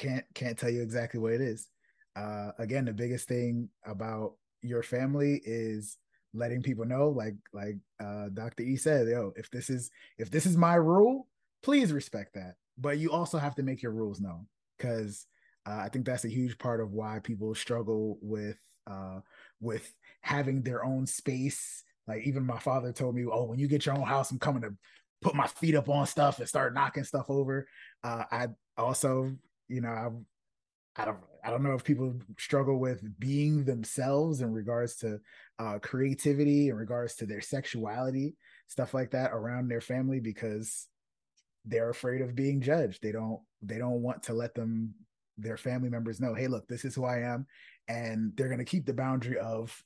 [0.00, 1.68] can't can't tell you exactly what it is.
[2.16, 4.32] Uh, again, the biggest thing about
[4.62, 5.98] your family is
[6.32, 8.62] letting people know, like like uh, Dr.
[8.62, 11.28] E said, yo, if this is if this is my rule,
[11.62, 12.54] please respect that.
[12.78, 14.46] But you also have to make your rules known
[14.78, 15.26] because
[15.66, 19.20] uh, I think that's a huge part of why people struggle with uh,
[19.60, 21.84] with having their own space.
[22.06, 24.62] Like even my father told me, "Oh, when you get your own house, I'm coming
[24.62, 24.74] to
[25.20, 27.68] put my feet up on stuff and start knocking stuff over."
[28.02, 28.46] Uh, I
[28.78, 29.36] also
[29.70, 34.52] you know, I, I don't I don't know if people struggle with being themselves in
[34.52, 35.20] regards to
[35.58, 40.88] uh, creativity, in regards to their sexuality, stuff like that around their family because
[41.64, 43.02] they're afraid of being judged.
[43.02, 44.94] They don't they don't want to let them
[45.38, 47.46] their family members know, hey, look, this is who I am,
[47.88, 49.82] and they're gonna keep the boundary of,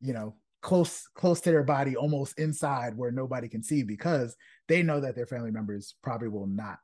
[0.00, 4.36] you know, close close to their body, almost inside where nobody can see because
[4.68, 6.78] they know that their family members probably will not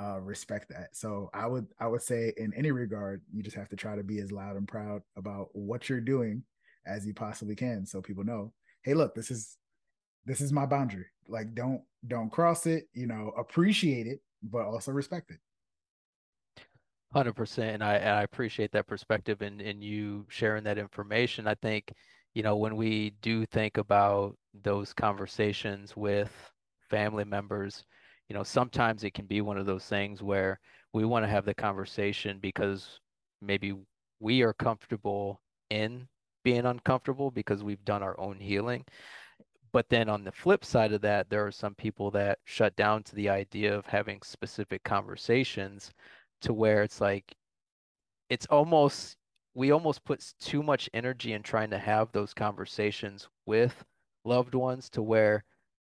[0.00, 0.96] uh, respect that.
[0.96, 4.02] So I would I would say in any regard, you just have to try to
[4.02, 6.42] be as loud and proud about what you're doing
[6.86, 9.58] as you possibly can, so people know, hey, look, this is
[10.24, 11.06] this is my boundary.
[11.28, 12.88] Like don't don't cross it.
[12.94, 15.38] You know, appreciate it, but also respect it.
[17.12, 21.46] Hundred percent, and I and I appreciate that perspective and and you sharing that information.
[21.46, 21.92] I think
[22.34, 26.32] you know when we do think about those conversations with
[26.88, 27.84] family members
[28.30, 30.60] you know, sometimes it can be one of those things where
[30.92, 33.00] we want to have the conversation because
[33.42, 33.74] maybe
[34.20, 36.06] we are comfortable in
[36.44, 38.84] being uncomfortable because we've done our own healing.
[39.72, 43.02] But then on the flip side of that, there are some people that shut down
[43.02, 45.92] to the idea of having specific conversations
[46.42, 47.34] to where it's like,
[48.28, 49.16] it's almost,
[49.54, 53.84] we almost put too much energy in trying to have those conversations with
[54.24, 55.42] loved ones to where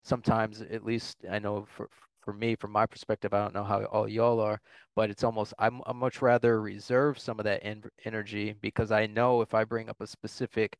[0.04, 1.88] sometimes, at least I know for,
[2.22, 4.62] for me, from my perspective, I don't know how all y'all are,
[4.96, 9.08] but it's almost I'm, I'm much rather reserve some of that en- energy because I
[9.08, 10.78] know if I bring up a specific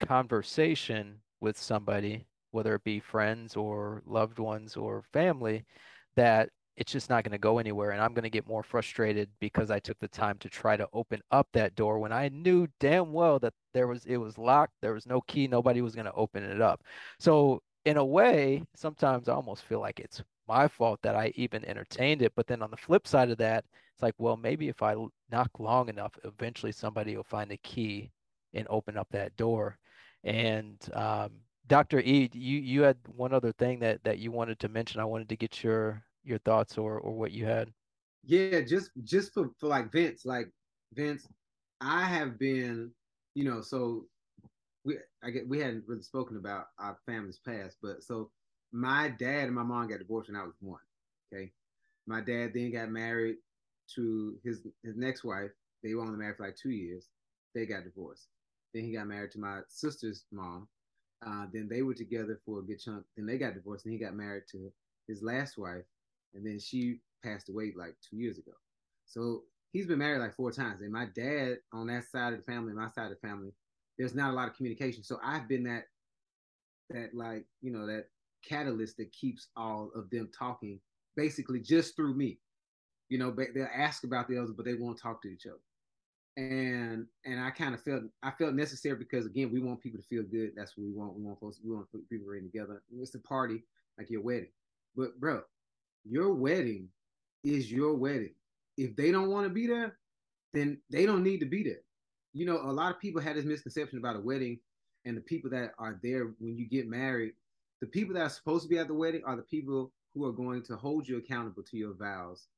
[0.00, 5.64] conversation with somebody, whether it be friends or loved ones or family,
[6.16, 9.28] that it's just not going to go anywhere and I'm going to get more frustrated
[9.40, 12.68] because I took the time to try to open up that door when I knew
[12.78, 16.06] damn well that there was it was locked, there was no key, nobody was going
[16.06, 16.82] to open it up.
[17.18, 21.64] So in a way, sometimes I almost feel like it's my fault that I even
[21.64, 22.32] entertained it.
[22.34, 24.94] But then on the flip side of that, it's like, well, maybe if I
[25.30, 28.10] knock long enough, eventually somebody will find the key
[28.54, 29.78] and open up that door.
[30.24, 31.30] And um,
[31.66, 32.00] Dr.
[32.00, 35.00] E, you you had one other thing that that you wanted to mention.
[35.00, 37.72] I wanted to get your your thoughts or or what you had.
[38.24, 40.50] Yeah, just just for, for like Vince, like
[40.94, 41.28] Vince,
[41.80, 42.90] I have been,
[43.34, 44.06] you know, so
[44.84, 48.30] we I get we hadn't really spoken about our family's past, but so
[48.72, 50.80] my dad and my mom got divorced when I was one.
[51.32, 51.52] Okay.
[52.06, 53.36] My dad then got married
[53.94, 55.50] to his his next wife.
[55.82, 57.06] They were only married for like two years.
[57.54, 58.28] They got divorced.
[58.74, 60.68] Then he got married to my sister's mom.
[61.26, 63.04] Uh, then they were together for a good chunk.
[63.16, 63.84] Then they got divorced.
[63.84, 64.70] And he got married to
[65.08, 65.84] his last wife,
[66.34, 68.52] and then she passed away like two years ago.
[69.06, 70.82] So he's been married like four times.
[70.82, 73.52] And my dad on that side of the family, my side of the family,
[73.98, 75.02] there's not a lot of communication.
[75.02, 75.84] So I've been that
[76.90, 78.06] that like you know that
[78.46, 80.80] catalyst that keeps all of them talking
[81.16, 82.38] basically just through me.
[83.08, 85.58] You know, they'll ask about the others, but they won't talk to each other.
[86.36, 90.06] And and I kind of felt I felt necessary because again, we want people to
[90.06, 90.52] feel good.
[90.56, 91.14] That's what we want.
[91.14, 92.82] We want folks, we want people in together.
[92.96, 93.64] It's a party
[93.98, 94.50] like your wedding.
[94.94, 95.42] But bro,
[96.04, 96.88] your wedding
[97.42, 98.34] is your wedding.
[98.76, 99.96] If they don't want to be there,
[100.54, 101.80] then they don't need to be there.
[102.32, 104.60] You know, a lot of people had this misconception about a wedding
[105.04, 107.32] and the people that are there when you get married.
[107.80, 110.32] The people that are supposed to be at the wedding are the people who are
[110.32, 112.48] going to hold you accountable to your vows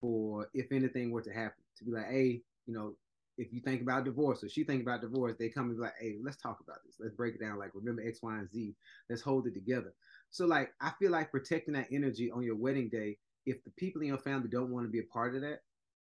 [0.00, 1.62] for if anything were to happen.
[1.78, 2.94] To be like, hey, you know,
[3.38, 5.94] if you think about divorce or she think about divorce, they come and be like,
[6.00, 6.96] hey, let's talk about this.
[7.00, 7.58] Let's break it down.
[7.58, 8.74] Like, remember X, Y, and Z.
[9.08, 9.92] Let's hold it together.
[10.30, 14.00] So like I feel like protecting that energy on your wedding day, if the people
[14.00, 15.60] in your family don't want to be a part of that,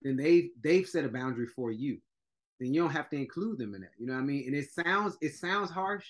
[0.01, 1.99] then they they've set a boundary for you.
[2.59, 3.91] Then you don't have to include them in that.
[3.97, 4.43] You know what I mean?
[4.47, 6.05] And it sounds it sounds harsh,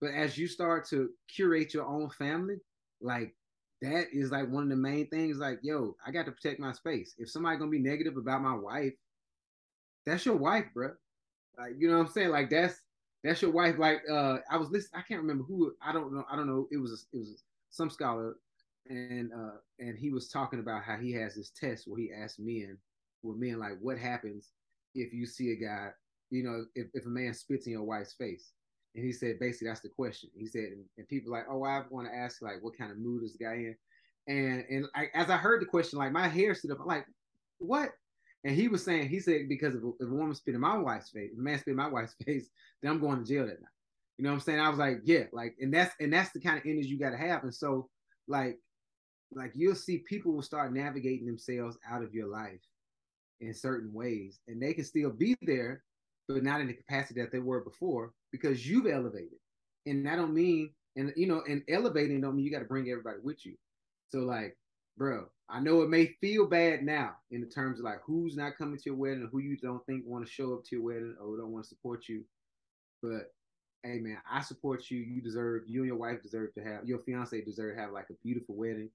[0.00, 2.56] but as you start to curate your own family,
[3.00, 3.34] like
[3.82, 5.38] that is like one of the main things.
[5.38, 7.14] Like, yo, I got to protect my space.
[7.18, 8.94] If somebody gonna be negative about my wife,
[10.06, 10.90] that's your wife, bro.
[11.58, 12.30] Like, you know what I'm saying?
[12.30, 12.80] Like that's
[13.24, 13.78] that's your wife.
[13.78, 15.00] Like uh, I was listening.
[15.00, 15.72] I can't remember who.
[15.82, 16.24] I don't know.
[16.30, 16.68] I don't know.
[16.70, 18.36] It was it was some scholar,
[18.88, 22.38] and uh, and he was talking about how he has this test where he asked
[22.38, 22.78] men,
[23.22, 24.52] with men like, what happens
[24.94, 25.90] if you see a guy,
[26.30, 28.52] you know, if, if a man spits in your wife's face,
[28.98, 30.28] and he said basically that's the question.
[30.36, 32.98] He said, and, and people like, oh, I want to ask like, what kind of
[32.98, 33.76] mood is the guy in?
[34.26, 36.80] And and I, as I heard the question, like my hair stood up.
[36.80, 37.06] I'm like,
[37.58, 37.90] what?
[38.42, 40.76] And he was saying, he said, because if a, if a woman spit in my
[40.76, 42.50] wife's face, if a man spit in my wife's face,
[42.82, 43.70] then I'm going to jail that night.
[44.16, 44.58] You know what I'm saying?
[44.58, 47.10] I was like, yeah, like, and that's and that's the kind of energy you got
[47.10, 47.44] to have.
[47.44, 47.88] And so,
[48.26, 48.58] like,
[49.32, 52.60] like you'll see people will start navigating themselves out of your life
[53.40, 55.84] in certain ways, and they can still be there,
[56.26, 59.38] but not in the capacity that they were before because you've elevated.
[59.86, 62.90] And I don't mean, and you know, and elevating don't mean you got to bring
[62.90, 63.54] everybody with you.
[64.10, 64.56] So like,
[64.96, 68.58] bro, I know it may feel bad now in the terms of like who's not
[68.58, 71.16] coming to your wedding who you don't think want to show up to your wedding
[71.20, 72.22] or don't want to support you.
[73.02, 73.32] But
[73.82, 74.98] hey man, I support you.
[74.98, 78.10] You deserve you and your wife deserve to have your fiance deserve to have like
[78.10, 78.90] a beautiful wedding.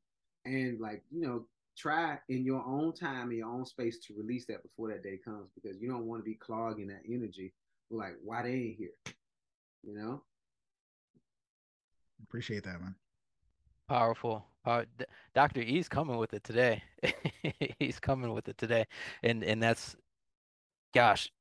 [0.46, 1.46] And like, you know,
[1.78, 5.20] try in your own time, in your own space to release that before that day
[5.24, 7.54] comes because you don't want to be clogging that energy.
[7.90, 9.14] Like, why they ain't here?
[9.84, 10.22] You know?
[12.24, 12.96] Appreciate that, man.
[13.88, 14.46] Powerful.
[14.66, 15.62] Uh, D- Dr.
[15.62, 16.82] E's coming with it today.
[17.80, 18.86] He's coming with it today.
[19.22, 19.96] And and that's
[20.94, 21.32] gosh,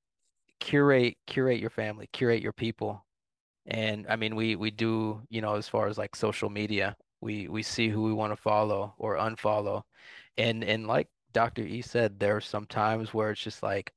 [0.61, 3.05] curate curate your family, curate your people.
[3.67, 7.49] And I mean we we do, you know, as far as like social media, we
[7.49, 9.83] we see who we want to follow or unfollow.
[10.37, 11.63] And and like Dr.
[11.63, 13.93] E said, there are some times where it's just like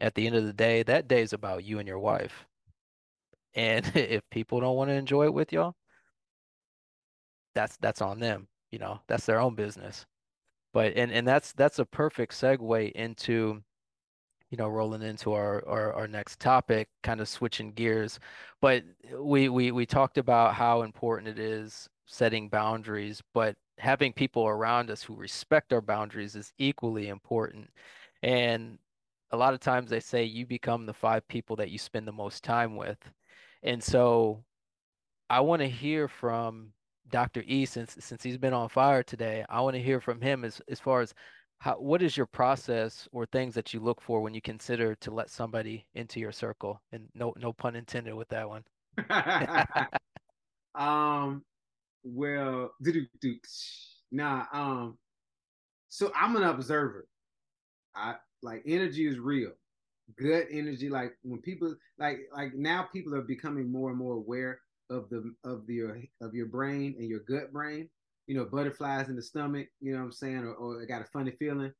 [0.00, 2.46] at the end of the day, that day is about you and your wife.
[3.54, 5.74] And if people don't want to enjoy it with y'all,
[7.54, 10.06] that's that's on them you know that's their own business.
[10.72, 13.62] But and and that's that's a perfect segue into
[14.50, 18.20] you know rolling into our our, our next topic kind of switching gears.
[18.60, 18.84] But
[19.18, 24.90] we we we talked about how important it is setting boundaries but having people around
[24.90, 27.70] us who respect our boundaries is equally important.
[28.22, 28.78] And
[29.30, 32.12] a lot of times they say you become the five people that you spend the
[32.12, 32.98] most time with
[33.62, 34.42] and so
[35.28, 36.72] i want to hear from
[37.10, 37.42] Dr.
[37.46, 40.60] E, since since he's been on fire today, I want to hear from him as
[40.68, 41.14] as far as
[41.58, 45.10] how what is your process or things that you look for when you consider to
[45.10, 46.80] let somebody into your circle?
[46.92, 48.64] And no no pun intended with that one.
[50.74, 51.44] um,
[52.04, 52.72] well,
[54.10, 54.44] nah.
[54.52, 54.98] Um,
[55.88, 57.06] so I'm an observer.
[57.94, 59.52] I like energy is real.
[60.16, 64.60] Good energy, like when people like like now people are becoming more and more aware
[64.90, 67.88] of the of your of your brain and your gut brain.
[68.26, 69.68] You know, butterflies in the stomach.
[69.80, 71.72] You know what I'm saying, or, or got a funny feeling.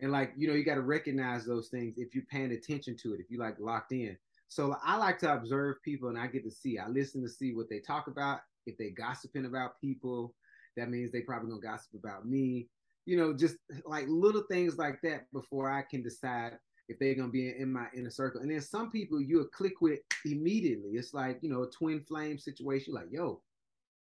[0.00, 3.14] And like you know, you got to recognize those things if you're paying attention to
[3.14, 3.20] it.
[3.20, 4.16] If you like locked in.
[4.48, 6.78] So I like to observe people, and I get to see.
[6.78, 8.40] I listen to see what they talk about.
[8.66, 10.34] If they gossiping about people,
[10.76, 12.68] that means they probably gonna gossip about me.
[13.06, 16.58] You know, just like little things like that before I can decide
[16.92, 18.40] if they're gonna be in my inner circle.
[18.40, 20.90] And then some people you'll click with immediately.
[20.92, 22.94] It's like you know a twin flame situation.
[22.94, 23.40] Like yo,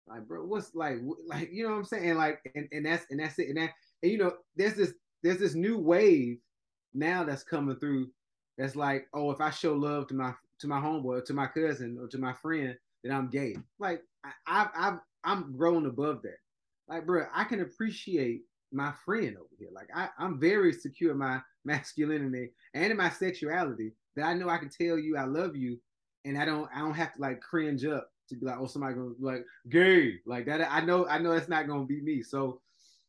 [0.07, 2.15] like bro, what's like like you know what I'm saying?
[2.15, 3.49] Like and, and that's and that's it.
[3.49, 3.71] And that
[4.01, 6.37] and you know there's this there's this new wave
[6.93, 8.09] now that's coming through.
[8.57, 11.97] That's like, oh, if I show love to my to my homeboy, to my cousin,
[12.01, 13.55] or to my friend, then I'm gay.
[13.79, 16.37] Like I, I, I am grown above that.
[16.87, 18.41] Like, bro, I can appreciate
[18.71, 19.69] my friend over here.
[19.73, 24.49] Like I, I'm very secure in my masculinity and in my sexuality that I know
[24.49, 25.79] I can tell you I love you,
[26.25, 28.95] and I don't I don't have to like cringe up to be like, oh, somebody
[28.95, 30.71] gonna be like gay like that.
[30.71, 32.23] I know I know that's not gonna be me.
[32.23, 32.61] So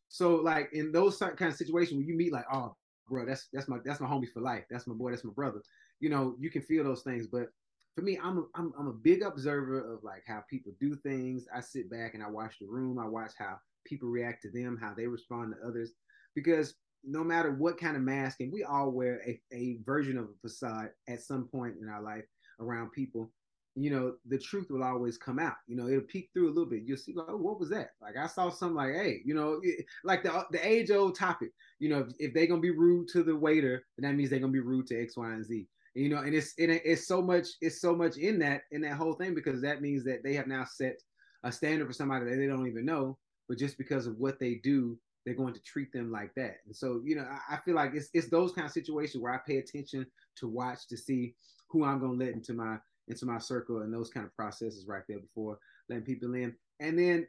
[0.08, 2.74] so like in those kind of situations when you meet like, oh,
[3.08, 4.64] bro, that's that's my that's my homie for life.
[4.70, 5.10] That's my boy.
[5.10, 5.60] That's my brother.
[6.00, 7.50] You know, you can feel those things, but
[7.94, 11.46] for me, I'm a, I'm I'm a big observer of like how people do things.
[11.54, 12.98] I sit back and I watch the room.
[12.98, 15.92] I watch how people react to them, how they respond to others,
[16.34, 16.74] because
[17.04, 20.48] no matter what kind of mask, and we all wear a, a version of a
[20.48, 22.24] facade at some point in our life
[22.60, 23.32] around people,
[23.76, 25.54] you know, the truth will always come out.
[25.66, 26.82] You know, it'll peek through a little bit.
[26.84, 27.90] You'll see, like, oh, what was that?
[28.02, 31.52] Like, I saw something like, hey, you know, it, like the the age old topic.
[31.78, 34.40] You know, if, if they're gonna be rude to the waiter, then that means they're
[34.40, 35.66] gonna be rude to X, Y, and Z.
[35.94, 38.94] You know, and it's it, it's so much it's so much in that in that
[38.94, 41.00] whole thing because that means that they have now set
[41.44, 43.18] a standard for somebody that they don't even know,
[43.50, 44.96] but just because of what they do,
[45.26, 46.58] they're going to treat them like that.
[46.66, 49.34] And so, you know, I, I feel like it's it's those kind of situations where
[49.34, 51.34] I pay attention to watch to see
[51.68, 52.76] who I'm gonna let into my
[53.08, 56.54] into my circle and those kind of processes right there before letting people in.
[56.78, 57.26] And then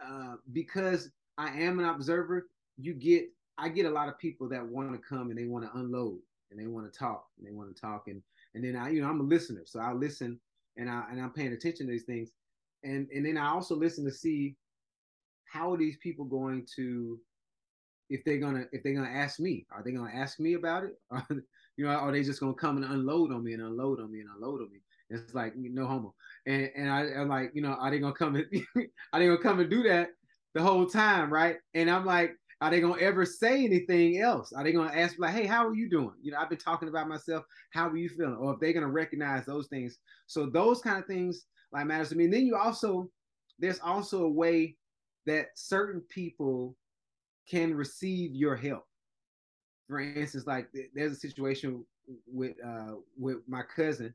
[0.00, 2.46] uh, because I am an observer,
[2.78, 3.24] you get
[3.58, 6.20] I get a lot of people that want to come and they want to unload
[6.52, 8.22] and they want to talk and they want to talk and
[8.54, 10.38] and then I you know I'm a listener, so I listen
[10.76, 12.30] and I and I'm paying attention to these things,
[12.84, 14.54] and and then I also listen to see
[15.54, 17.18] how are these people going to
[18.10, 20.94] if they're gonna if they're gonna ask me, are they gonna ask me about it?
[21.76, 24.20] You know, are they just gonna come and unload on me and unload on me
[24.20, 24.78] and unload on me?
[25.10, 26.14] It's like no homo.
[26.46, 28.46] And and I, am like, you know, are they gonna come and
[29.12, 30.10] are they gonna come and do that
[30.54, 31.56] the whole time, right?
[31.74, 34.52] And I'm like, are they gonna ever say anything else?
[34.52, 36.14] Are they gonna ask like, hey, how are you doing?
[36.22, 37.44] You know, I've been talking about myself.
[37.72, 38.36] How are you feeling?
[38.36, 39.98] Or if they're gonna recognize those things.
[40.28, 42.26] So those kind of things like matters to me.
[42.26, 43.10] And then you also
[43.58, 44.76] there's also a way
[45.26, 46.76] that certain people
[47.48, 48.86] can receive your help.
[49.88, 51.84] For instance, like there's a situation
[52.26, 54.14] with uh with my cousin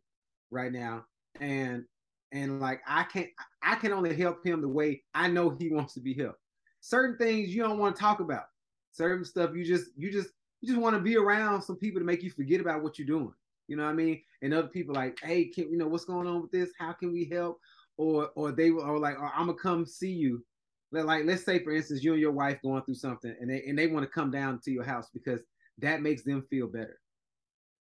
[0.51, 1.05] right now,
[1.39, 1.85] and
[2.31, 3.29] and like I can't
[3.61, 6.39] I can only help him the way I know he wants to be helped.
[6.81, 8.45] Certain things you don't want to talk about.
[8.91, 10.29] Certain stuff you just you just
[10.61, 13.07] you just want to be around some people to make you forget about what you're
[13.07, 13.33] doing.
[13.67, 14.21] You know what I mean?
[14.41, 16.71] And other people like, hey, can you know what's going on with this?
[16.79, 17.59] How can we help?
[17.97, 20.43] Or or they are like, oh, I'm gonna come see you.
[20.91, 23.77] Like let's say for instance, you and your wife going through something, and they and
[23.77, 25.41] they want to come down to your house because
[25.79, 26.99] that makes them feel better.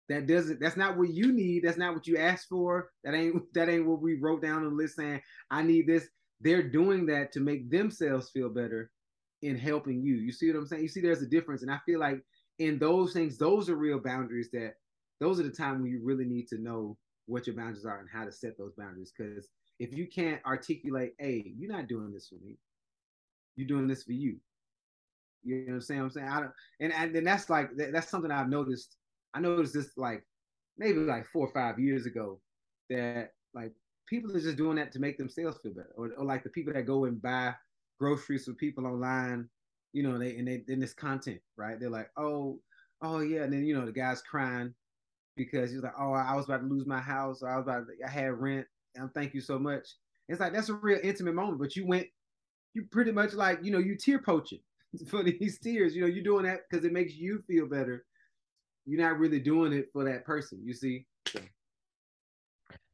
[0.10, 3.42] That doesn't that's not what you need that's not what you asked for that ain't
[3.54, 6.08] that ain't what we wrote down on the list saying i need this.
[6.42, 8.90] They're doing that to make themselves feel better
[9.44, 10.16] in helping you.
[10.16, 10.82] You see what i'm saying?
[10.82, 12.22] You see there's a difference and i feel like
[12.60, 14.74] in those things those are real boundaries that
[15.20, 18.10] those are the time when you really need to know what your boundaries are and
[18.12, 19.48] how to set those boundaries because
[19.80, 22.58] if you can't articulate hey you're not doing this for me
[23.56, 24.38] you're doing this for you.
[25.44, 26.02] You know what i'm saying?
[26.02, 28.98] I'm saying i don't and and, and that's like that's something i've noticed.
[29.34, 30.24] I noticed this like
[30.78, 32.40] maybe like four or five years ago
[32.90, 33.72] that like
[34.08, 36.74] people are just doing that to make themselves feel better, or, or like the people
[36.74, 37.54] that go and buy
[38.00, 39.48] groceries for people online,
[39.94, 41.80] you know, they and they in this content, right?
[41.80, 42.60] They're like, oh,
[43.02, 44.74] oh yeah, and then you know the guy's crying
[45.38, 47.86] because he's like, oh, I was about to lose my house, or I was about,
[47.88, 49.88] to, I had rent, and thank you so much.
[50.28, 52.08] It's like that's a real intimate moment, but you went,
[52.74, 54.60] you pretty much like, you know, you tear poaching
[55.08, 55.96] for these tears.
[55.96, 58.06] You know, you're doing that because it makes you feel better
[58.86, 60.60] you're not really doing it for that person.
[60.64, 61.06] You see.
[61.28, 61.40] So.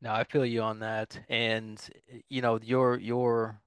[0.06, 1.82] I feel you on that, and
[2.14, 3.60] eh, you know your your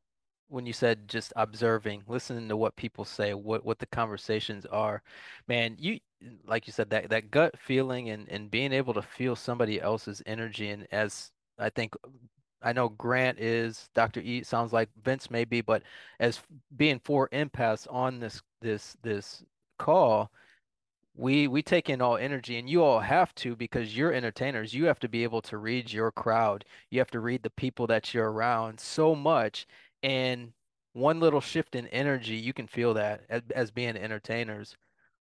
[0.49, 5.03] when you said just observing, listening to what people say, what what the conversations are,
[5.49, 5.99] man, you
[6.47, 10.23] like you said that that gut feeling and and being able to feel somebody else's
[10.27, 11.95] energy, and as I think
[12.63, 14.21] I know Grant is, Dr.
[14.21, 15.83] E sounds like Vince may be, but
[16.19, 16.41] as
[16.77, 19.43] being four empaths on this this this
[19.79, 20.31] call,
[21.21, 24.87] we we take in all energy and you all have to because you're entertainers you
[24.87, 28.15] have to be able to read your crowd you have to read the people that
[28.15, 29.67] you're around so much
[30.03, 30.53] and
[30.93, 34.77] one little shift in energy you can feel that as, as being entertainers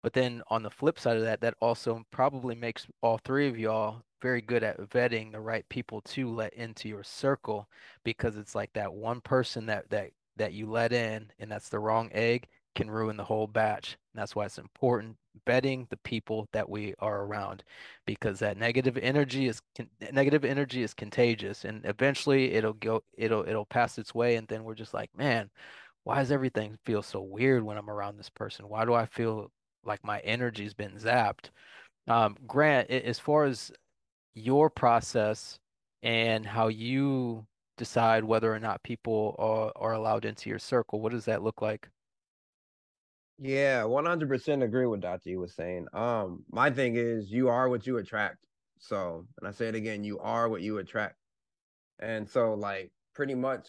[0.03, 3.59] but then on the flip side of that that also probably makes all three of
[3.59, 7.69] y'all very good at vetting the right people to let into your circle
[8.05, 11.79] because it's like that one person that that that you let in and that's the
[11.79, 13.97] wrong egg can ruin the whole batch.
[14.13, 17.63] And that's why it's important vetting the people that we are around
[18.07, 19.61] because that negative energy is
[20.13, 24.65] negative energy is contagious and eventually it'll go it'll it'll pass its way and then
[24.65, 25.51] we're just like, man,
[26.05, 28.69] why does everything feel so weird when I'm around this person?
[28.69, 29.51] Why do I feel
[29.85, 31.51] like my energy's been zapped?
[32.09, 33.73] Um, Grant, as far as
[34.37, 35.59] your process
[36.03, 41.13] and how you decide whether or not people are, are allowed into your circle, what
[41.13, 41.89] does that look like?
[43.39, 45.39] Yeah, 100% agree with Dr.
[45.39, 45.87] was saying.
[45.93, 48.39] Um, my thing is you are what you attract.
[48.79, 51.17] So, and I say it again, you are what you attract.
[51.99, 53.69] And so like pretty much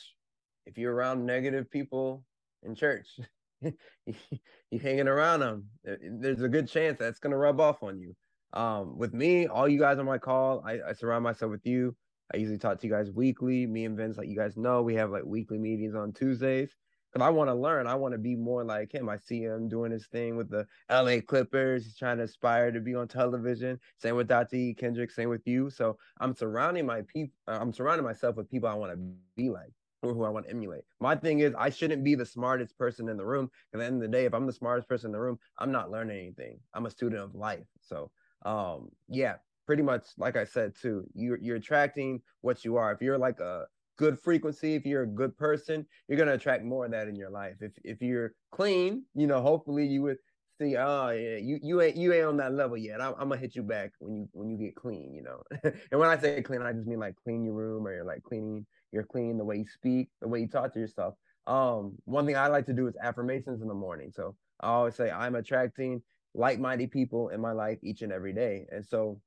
[0.65, 2.23] if you're around negative people
[2.63, 3.07] in church,
[3.61, 8.13] you hanging around them, there's a good chance that's gonna rub off on you.
[8.57, 11.95] Um, with me, all you guys on my call, I, I surround myself with you.
[12.33, 13.67] I usually talk to you guys weekly.
[13.67, 16.75] Me and Vince, like you guys know, we have like weekly meetings on Tuesdays
[17.13, 17.85] because I want to learn.
[17.85, 19.09] I want to be more like him.
[19.09, 21.83] I see him doing his thing with the LA Clippers.
[21.85, 23.79] He's trying to aspire to be on television.
[23.99, 24.31] Same with.
[24.53, 24.73] E.
[24.73, 25.11] Kendrick.
[25.11, 25.69] Same with you.
[25.69, 27.35] So I'm surrounding my people.
[27.47, 28.97] Uh, I'm surrounding myself with people I want to
[29.35, 30.83] be like or who I want to emulate.
[30.99, 33.49] My thing is, I shouldn't be the smartest person in the room.
[33.73, 35.71] At the end of the day, if I'm the smartest person in the room, I'm
[35.71, 36.59] not learning anything.
[36.73, 37.65] I'm a student of life.
[37.81, 38.11] So,
[38.45, 39.35] um, yeah,
[39.65, 42.91] pretty much like I said too, you're you're attracting what you are.
[42.91, 43.65] If you're like a
[43.97, 47.29] good frequency, if you're a good person, you're gonna attract more of that in your
[47.29, 47.55] life.
[47.61, 50.17] If if you're clean, you know, hopefully you would
[50.59, 53.01] see, oh yeah, you you ain't you ain't on that level yet.
[53.01, 55.43] I'm, I'm gonna hit you back when you when you get clean, you know.
[55.63, 58.23] and when I say clean, I just mean like clean your room or you're like
[58.23, 61.15] cleaning, you're clean the way you speak, the way you talk to yourself.
[61.47, 64.11] Um, one thing I like to do is affirmations in the morning.
[64.13, 66.01] So I always say I'm attracting
[66.33, 68.65] like-minded people in my life each and every day.
[68.71, 69.19] And so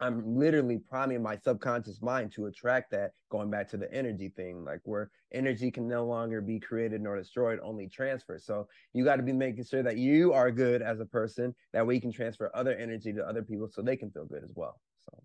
[0.00, 4.64] I'm literally priming my subconscious mind to attract that, going back to the energy thing,
[4.64, 8.38] like where energy can no longer be created nor destroyed, only transfer.
[8.38, 11.86] So you got to be making sure that you are good as a person, that
[11.86, 14.50] way you can transfer other energy to other people so they can feel good as
[14.54, 14.80] well.
[15.08, 15.22] So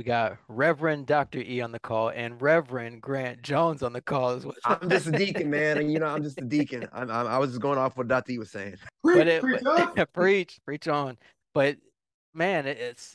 [0.00, 1.40] we got Reverend Dr.
[1.40, 4.54] E on the call and Reverend Grant Jones on the call as well.
[4.64, 6.88] I'm just a deacon, man, and you know I'm just a deacon.
[6.94, 8.32] I'm, I'm i was just going off what Dr.
[8.32, 8.76] E was saying.
[9.04, 9.60] Preach, but it, preach,
[10.14, 11.18] preach, preach on.
[11.52, 11.76] But
[12.32, 13.14] man, it's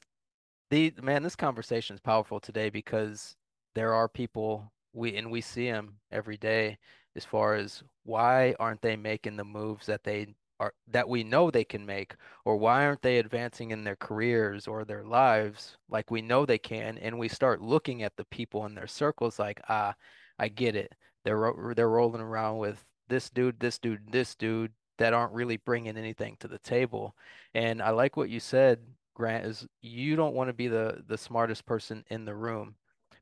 [0.69, 1.23] the man.
[1.23, 3.35] This conversation is powerful today because
[3.73, 6.77] there are people we and we see them every day
[7.15, 11.51] as far as why aren't they making the moves that they are that we know
[11.51, 16.09] they can make or why aren't they advancing in their careers or their lives like
[16.09, 19.59] we know they can and we start looking at the people in their circles like
[19.69, 19.93] ah
[20.39, 20.93] I get it.
[21.23, 25.97] They're they're rolling around with this dude this dude this dude that aren't really bringing
[25.97, 27.15] anything to the table.
[27.53, 28.79] And I like what you said
[29.13, 32.75] Grant, is you don't want to be the the smartest person in the room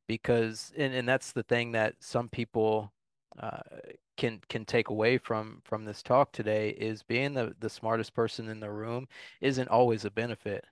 [0.06, 2.92] because and, and that's the thing that some people
[3.38, 3.60] uh,
[4.16, 8.48] can can take away from from this talk today is being the the smartest person
[8.48, 9.06] in the room
[9.40, 10.64] isn't always a benefit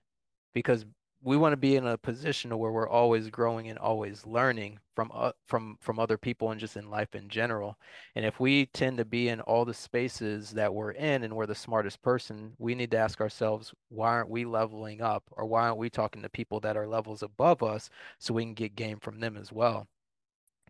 [0.53, 0.85] because
[1.23, 5.09] we want to be in a position where we're always growing and always learning from
[5.13, 7.77] uh, from from other people and just in life in general.
[8.15, 11.45] And if we tend to be in all the spaces that we're in and we're
[11.45, 15.63] the smartest person, we need to ask ourselves, why aren't we leveling up or why
[15.67, 17.89] aren't we talking to people that are levels above us
[18.19, 19.87] so we can get game from them as well?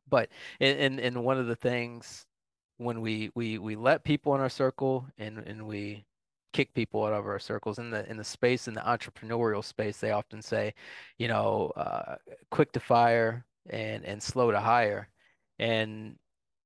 [0.07, 2.27] But and and one of the things
[2.77, 6.05] when we we we let people in our circle and and we
[6.53, 7.79] kick people out of our circles.
[7.79, 10.73] In the in the space in the entrepreneurial space they often say
[11.17, 12.15] you know uh,
[12.51, 15.09] quick to fire and and slow to hire.
[15.59, 16.17] And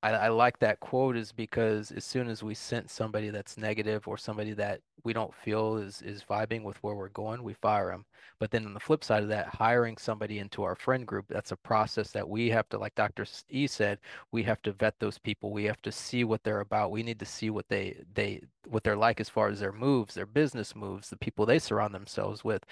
[0.08, 4.08] I, I like that quote is because as soon as we sense somebody that's negative
[4.08, 7.90] or somebody that we don't feel is is vibing with where we're going, we fire
[7.92, 8.06] them.
[8.40, 11.52] But then on the flip side of that, hiring somebody into our friend group, that's
[11.52, 13.26] a process that we have to, like Dr.
[13.50, 14.00] E said,
[14.32, 15.52] we have to vet those people.
[15.52, 16.92] We have to see what they're about.
[16.92, 20.16] We need to see what they they what they're like as far as their moves,
[20.16, 22.64] their business moves, the people they surround themselves with.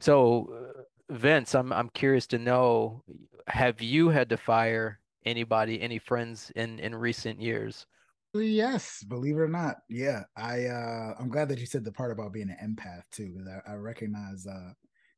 [0.00, 0.82] So, uh,
[1.14, 3.02] Vince, I'm I'm curious to know,
[3.48, 7.86] have you had to fire anybody, any friends in in recent years?
[8.32, 9.78] Yes, believe it or not.
[9.88, 10.24] Yeah.
[10.36, 13.48] I uh I'm glad that you said the part about being an empath too, because
[13.48, 14.72] I, I recognize uh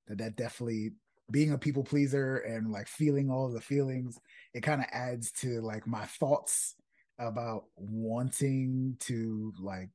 [0.07, 0.93] that that definitely
[1.31, 4.19] being a people pleaser and like feeling all the feelings,
[4.55, 6.75] it kind of adds to like my thoughts
[7.19, 9.91] about wanting to like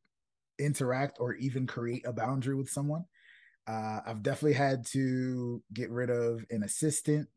[0.60, 3.06] interact or even create a boundary with someone.
[3.68, 7.30] Uh, I've definitely had to get rid of an assistant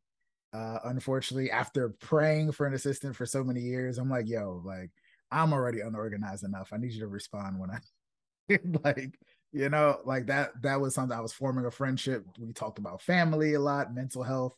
[0.53, 4.91] uh, unfortunately, after praying for an assistant for so many years, I'm like, yo, like,
[5.31, 6.71] I'm already unorganized enough.
[6.73, 7.79] I need you to respond when I
[8.85, 9.19] like,
[9.53, 10.51] you know, like that.
[10.63, 12.25] That was something I was forming a friendship.
[12.39, 14.57] We talked about family a lot, mental health.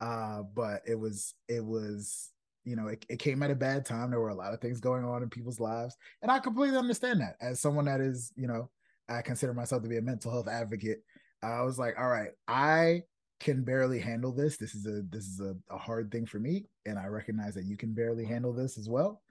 [0.00, 2.30] Uh, but it was, it was,
[2.64, 4.10] you know, it, it came at a bad time.
[4.10, 5.96] There were a lot of things going on in people's lives.
[6.22, 8.70] And I completely understand that as someone that is, you know,
[9.08, 10.98] I consider myself to be a mental health advocate.
[11.42, 13.02] I was like, all right, I
[13.40, 14.56] can barely handle this.
[14.56, 17.64] This is a this is a, a hard thing for me, and I recognize that
[17.64, 19.22] you can barely handle this as well.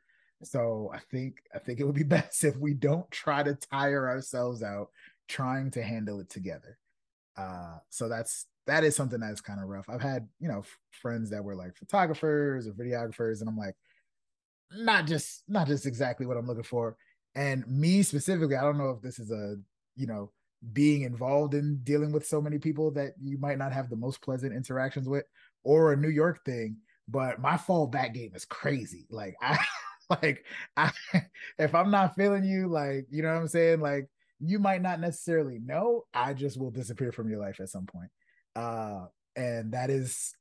[0.44, 4.08] So I think I think it would be best if we don't try to tire
[4.08, 4.90] ourselves out
[5.28, 6.78] trying to handle it together.
[7.38, 9.90] Uh, so that's that is something that's kind of rough.
[9.90, 13.76] I've had you know f- friends that were like photographers or videographers, and I'm like,
[14.72, 16.98] not just not just exactly what I'm looking for.
[17.36, 19.58] And me specifically, I don't know if this is a
[19.96, 20.32] you know
[20.74, 24.22] being involved in dealing with so many people that you might not have the most
[24.22, 25.26] pleasant interactions with,
[25.64, 26.78] or a New York thing.
[27.08, 29.08] But my fallback game is crazy.
[29.10, 29.58] Like I
[30.10, 30.46] like
[30.76, 30.92] I
[31.58, 35.00] if I'm not feeling you, like you know what I'm saying, like you might not
[35.00, 36.06] necessarily know.
[36.14, 38.10] I just will disappear from your life at some point.
[38.56, 39.06] Uh,
[39.36, 40.34] and that is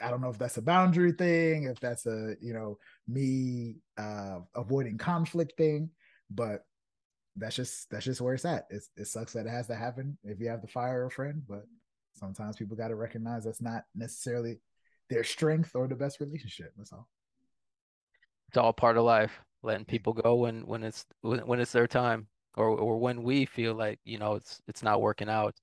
[0.00, 4.40] I don't know if that's a boundary thing, if that's a, you know, me uh
[4.54, 5.90] avoiding conflict thing,
[6.30, 6.64] but
[7.36, 8.66] that's just that's just where it's at.
[8.70, 11.42] It's, it sucks that it has to happen if you have to fire a friend,
[11.48, 11.66] but
[12.12, 14.60] sometimes people got to recognize that's not necessarily
[15.08, 16.72] their strength or the best relationship.
[16.76, 17.08] That's all.
[18.48, 21.86] It's all part of life, letting people go when when it's when, when it's their
[21.86, 22.26] time
[22.56, 25.54] or or when we feel like, you know, it's it's not working out.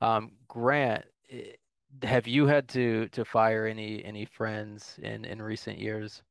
[0.00, 1.52] Um, Grant, eh,
[2.02, 6.22] have you had to to fire any any friends in in recent years?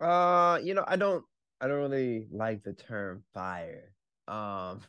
[0.00, 1.24] Uh, you know, I don't
[1.60, 3.94] I don't really like the term fire.
[4.28, 4.80] Um,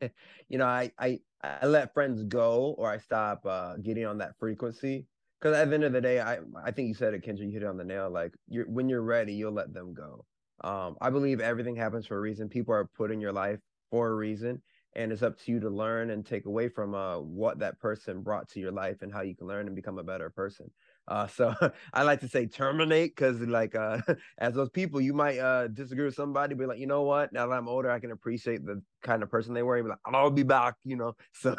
[0.48, 4.38] you know, I I I let friends go or I stop uh getting on that
[4.38, 5.06] frequency.
[5.40, 7.50] Because at the end of the day, I I think you said it, Kendra, you
[7.50, 8.10] hit it on the nail.
[8.10, 10.24] Like you're when you're ready, you'll let them go.
[10.62, 12.48] Um, I believe everything happens for a reason.
[12.48, 13.60] People are put in your life
[13.90, 14.62] for a reason,
[14.94, 18.22] and it's up to you to learn and take away from uh what that person
[18.22, 20.70] brought to your life and how you can learn and become a better person.
[21.08, 21.54] Uh, so
[21.92, 23.98] I like to say terminate because like uh,
[24.38, 27.32] as those people, you might uh, disagree with somebody, but like you know what?
[27.32, 29.82] Now that I'm older, I can appreciate the kind of person they were.
[29.82, 31.14] Like, I'll be back, you know.
[31.32, 31.54] So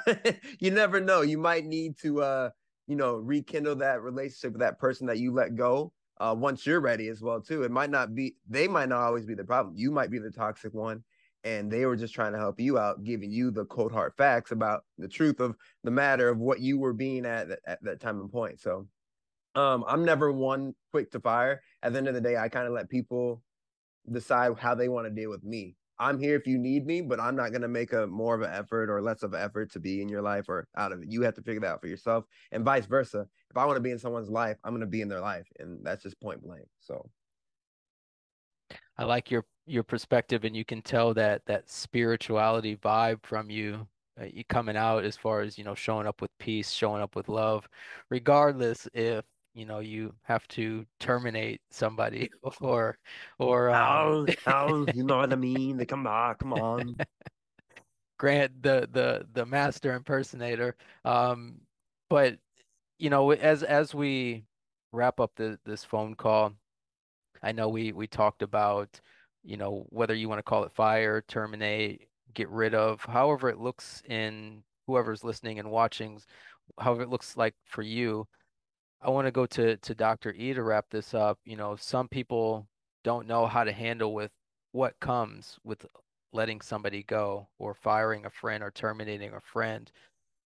[0.60, 1.22] you never know.
[1.22, 2.50] You might need to uh,
[2.88, 5.93] you know rekindle that relationship with that person that you let go.
[6.20, 7.64] Uh, once you're ready as well too.
[7.64, 8.36] It might not be.
[8.50, 9.76] They might not always be the problem.
[9.78, 11.04] You might be the toxic one.
[11.43, 14.52] And they were just trying to help you out, giving you the cold hard facts
[14.52, 18.20] about the truth of the matter of what you were being at at that time
[18.20, 18.60] and point.
[18.60, 18.88] So
[19.58, 21.64] um, I'm never one quick to fire.
[21.82, 23.41] At the end of the day, I kind of let people
[24.12, 25.76] decide how they want to deal with me.
[25.99, 28.53] I'm here if you need me, but I'm not gonna make a more of an
[28.53, 31.08] effort or less of an effort to be in your life or out of it.
[31.10, 33.26] You have to figure that out for yourself, and vice versa.
[33.49, 35.84] If I want to be in someone's life, I'm gonna be in their life, and
[35.84, 36.68] that's just point blank.
[36.80, 37.10] So,
[38.95, 43.88] I like your your perspective, and you can tell that that spirituality vibe from you
[44.20, 47.16] uh, you coming out as far as you know showing up with peace, showing up
[47.16, 47.68] with love,
[48.10, 49.26] regardless if
[49.58, 52.30] you know you have to terminate somebody
[52.62, 52.97] or
[53.39, 54.28] or um...
[54.93, 55.78] you know what I mean?
[55.78, 56.95] They come back, come on.
[58.20, 60.76] Grant the the the master impersonator.
[61.05, 61.55] Um,
[62.10, 62.38] but
[62.99, 64.45] you know, as as we
[64.91, 66.53] wrap up the this phone call,
[67.43, 68.99] I know we we talked about,
[69.43, 73.60] you know, whether you want to call it fire, terminate, get rid of, however it
[73.60, 76.20] looks in whoever's listening and watching,
[76.80, 78.28] however it looks like for you.
[79.02, 80.34] I want to go to to Dr.
[80.34, 81.39] E to wrap this up.
[81.45, 82.68] You know, some people
[83.04, 84.32] don't know how to handle with
[84.72, 85.86] what comes with
[86.34, 89.91] letting somebody go or firing a friend or terminating a friend.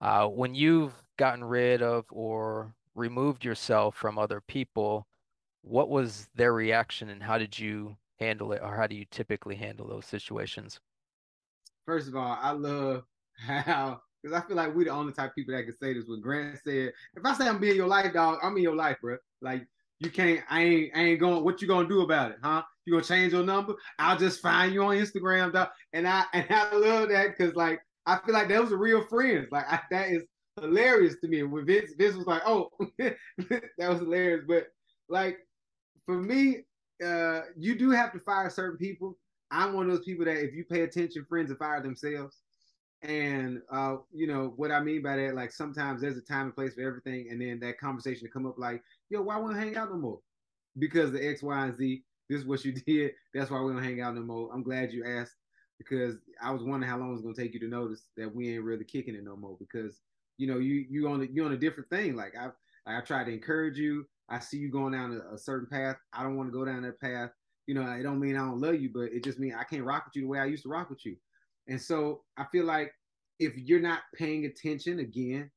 [0.00, 5.06] Uh, when you've gotten rid of or removed yourself from other people,
[5.62, 9.56] what was their reaction and how did you handle it or how do you typically
[9.56, 10.80] handle those situations?
[11.86, 13.04] First of all, I love
[13.36, 16.04] how because I feel like we're the only type of people that can say this.
[16.06, 18.96] What Grant said, if I say I'm being your life, dog, I'm in your life,
[19.00, 19.16] bro.
[19.40, 19.66] Like
[20.00, 21.44] you can't, I ain't, I ain't going.
[21.44, 22.62] What you gonna do about it, huh?
[22.84, 23.74] You gonna change your number?
[23.98, 25.68] I'll just find you on Instagram, dog.
[25.92, 29.48] And I and I love that because like I feel like those are real friends.
[29.50, 30.24] Like I, that is
[30.60, 31.42] hilarious to me.
[31.42, 33.16] When Vince, Vince was like, "Oh, that
[33.78, 34.68] was hilarious," but
[35.08, 35.38] like
[36.06, 36.64] for me,
[37.04, 39.16] uh, you do have to fire certain people.
[39.50, 42.36] I'm one of those people that if you pay attention, friends will fire themselves.
[43.02, 46.54] And uh, you know what I mean by that, like sometimes there's a time and
[46.54, 49.60] place for everything, and then that conversation to come up like, yo, why want to
[49.60, 50.20] hang out no more?
[50.78, 53.12] Because the X, Y, and Z, this is what you did.
[53.32, 54.50] That's why we don't hang out no more.
[54.52, 55.36] I'm glad you asked
[55.78, 58.64] because I was wondering how long it's gonna take you to notice that we ain't
[58.64, 59.56] really kicking it no more.
[59.60, 60.00] Because
[60.36, 62.16] you know you you on a, you on a different thing.
[62.16, 64.06] Like I like I tried to encourage you.
[64.28, 65.96] I see you going down a, a certain path.
[66.12, 67.30] I don't want to go down that path.
[67.68, 69.84] You know, it don't mean I don't love you, but it just means I can't
[69.84, 71.16] rock with you the way I used to rock with you.
[71.68, 72.92] And so I feel like
[73.38, 75.50] if you're not paying attention again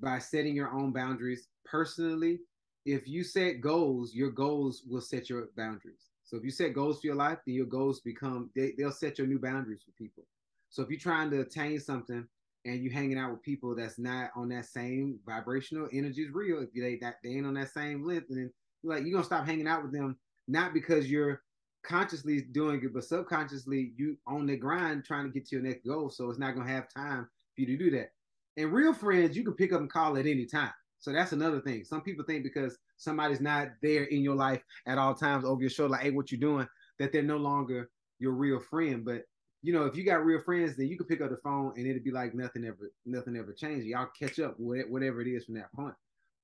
[0.00, 2.40] by setting your own boundaries personally,
[2.84, 6.10] if you set goals, your goals will set your boundaries.
[6.24, 9.18] So if you set goals for your life, then your goals become they, they'll set
[9.18, 10.24] your new boundaries for people.
[10.70, 12.26] So if you're trying to attain something
[12.64, 16.62] and you're hanging out with people that's not on that same vibrational energy is real.
[16.62, 18.50] If they that they ain't on that same length, then
[18.82, 20.16] like you're gonna stop hanging out with them,
[20.48, 21.42] not because you're
[21.84, 25.86] consciously doing it, but subconsciously you on the grind trying to get to your next
[25.86, 26.10] goal.
[26.10, 28.12] So it's not gonna have time for you to do that.
[28.56, 30.72] And real friends, you can pick up and call at any time.
[30.98, 31.84] So that's another thing.
[31.84, 35.70] Some people think because somebody's not there in your life at all times over your
[35.70, 36.68] shoulder, like, hey, what you doing,
[36.98, 39.04] that they're no longer your real friend.
[39.04, 39.24] But
[39.62, 41.86] you know, if you got real friends, then you can pick up the phone and
[41.86, 43.86] it'll be like nothing ever, nothing ever changed.
[43.86, 45.94] Y'all catch up whatever it is from that point.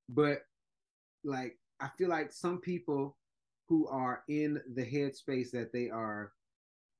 [0.09, 0.41] But
[1.23, 3.15] like, I feel like some people
[3.69, 6.33] who are in the headspace that they are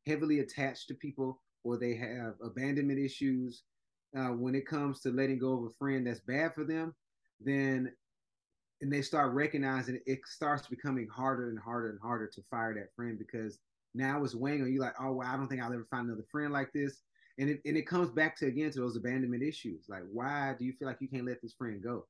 [0.07, 3.63] heavily attached to people or they have abandonment issues
[4.17, 6.95] uh, when it comes to letting go of a friend that's bad for them
[7.41, 7.91] then
[8.81, 12.95] and they start recognizing it, starts becoming harder and harder and harder to fire that
[12.95, 13.59] friend because
[13.93, 16.25] now it's weighing on you like oh well i don't think i'll ever find another
[16.31, 17.01] friend like this.
[17.37, 19.85] And it, and it comes back to again to those abandonment issues.
[19.87, 22.05] Like why do you feel like you can't let this friend go?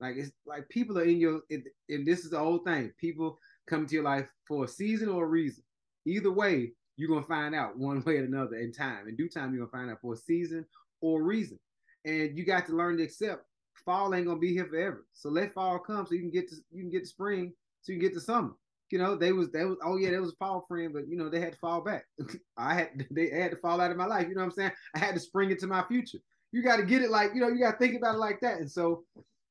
[0.00, 2.92] Like it's like people are in your it, and this is the whole thing.
[2.98, 5.64] People come to your life for a season or a reason.
[6.06, 9.08] Either way, you're gonna find out one way or another in time.
[9.08, 10.64] In due time, you're gonna find out for a season
[11.00, 11.58] or a reason.
[12.04, 13.44] And you got to learn to accept
[13.84, 15.06] fall ain't gonna be here forever.
[15.12, 17.52] So let fall come so you can get to you can get to spring,
[17.82, 18.52] so you can get to summer.
[18.90, 21.16] You know, they was they was oh yeah, there was a fall friend, but you
[21.16, 22.04] know, they had to fall back.
[22.56, 24.28] I had they had to fall out of my life.
[24.28, 24.72] You know what I'm saying?
[24.94, 26.18] I had to spring into my future.
[26.52, 28.40] You got to get it like, you know, you got to think about it like
[28.42, 28.58] that.
[28.58, 29.02] And so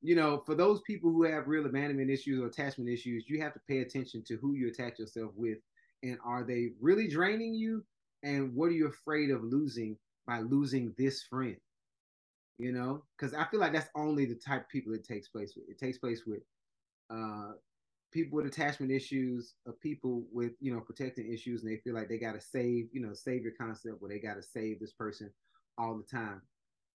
[0.03, 3.53] you know, for those people who have real abandonment issues or attachment issues, you have
[3.53, 5.59] to pay attention to who you attach yourself with
[6.03, 7.83] and are they really draining you
[8.21, 9.97] and what are you afraid of losing
[10.27, 11.55] by losing this friend?
[12.57, 15.53] You know, because I feel like that's only the type of people it takes place
[15.55, 15.65] with.
[15.69, 16.41] It takes place with
[17.09, 17.53] uh,
[18.11, 22.09] people with attachment issues, of people with you know protecting issues, and they feel like
[22.09, 24.93] they got to save, you know, save your concept, where they got to save this
[24.93, 25.31] person
[25.77, 26.41] all the time.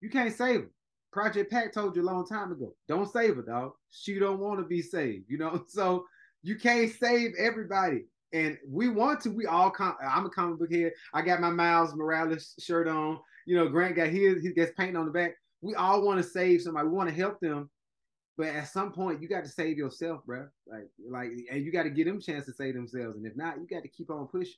[0.01, 0.71] You can't save them.
[1.13, 2.75] Project Pat told you a long time ago.
[2.87, 3.73] Don't save her, dog.
[3.91, 5.65] She don't want to be saved, you know.
[5.69, 6.05] So
[6.43, 8.05] you can't save everybody.
[8.33, 9.31] And we want to.
[9.31, 10.93] We all com- I'm a comic book head.
[11.15, 13.19] I got my Miles Morales shirt on.
[13.47, 14.43] You know, Grant got his.
[14.43, 15.33] He gets paint on the back.
[15.63, 16.89] We all want to save somebody.
[16.89, 17.71] We want to help them.
[18.37, 20.47] But at some point, you got to save yourself, bro.
[20.67, 23.17] Like, like, and you got to give them a chance to save themselves.
[23.17, 24.55] And if not, you got to keep on pushing.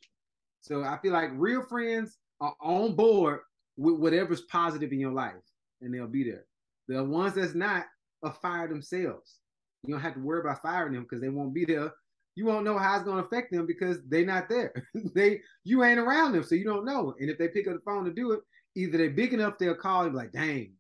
[0.61, 3.41] So I feel like real friends are on board
[3.77, 5.33] with whatever's positive in your life
[5.81, 6.45] and they'll be there.
[6.89, 7.87] The ones that's not
[8.23, 9.39] are fire themselves.
[9.85, 11.93] You don't have to worry about firing them because they won't be there.
[12.37, 14.73] You won't know how it's going to affect them because they're not there.
[15.15, 17.15] they you ain't around them, so you don't know.
[17.19, 18.41] And if they pick up the phone to do it,
[18.77, 20.73] either they're big enough they'll call and be like, "Dang,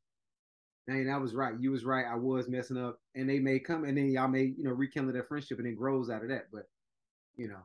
[0.88, 1.55] dang, I was right.
[1.59, 2.07] You was right.
[2.07, 5.12] I was messing up." And they may come and then y'all may you know rekindle
[5.14, 6.46] that friendship and it grows out of that.
[6.53, 6.64] But
[7.36, 7.62] you know,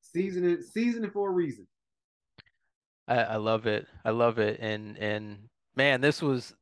[0.00, 1.66] seasoning seasoning for a reason.
[3.08, 3.86] I, I love it.
[4.04, 4.58] I love it.
[4.60, 6.54] And and man, this was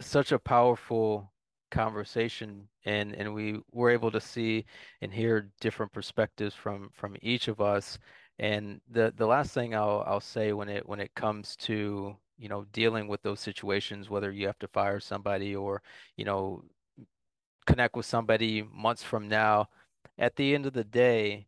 [0.00, 1.32] such a powerful
[1.70, 4.64] conversation and and we were able to see
[5.00, 7.98] and hear different perspectives from from each of us.
[8.38, 12.48] And the the last thing I'll I'll say when it when it comes to you
[12.48, 15.82] know dealing with those situations whether you have to fire somebody or
[16.16, 16.62] you know
[17.66, 19.68] connect with somebody months from now
[20.18, 21.46] at the end of the day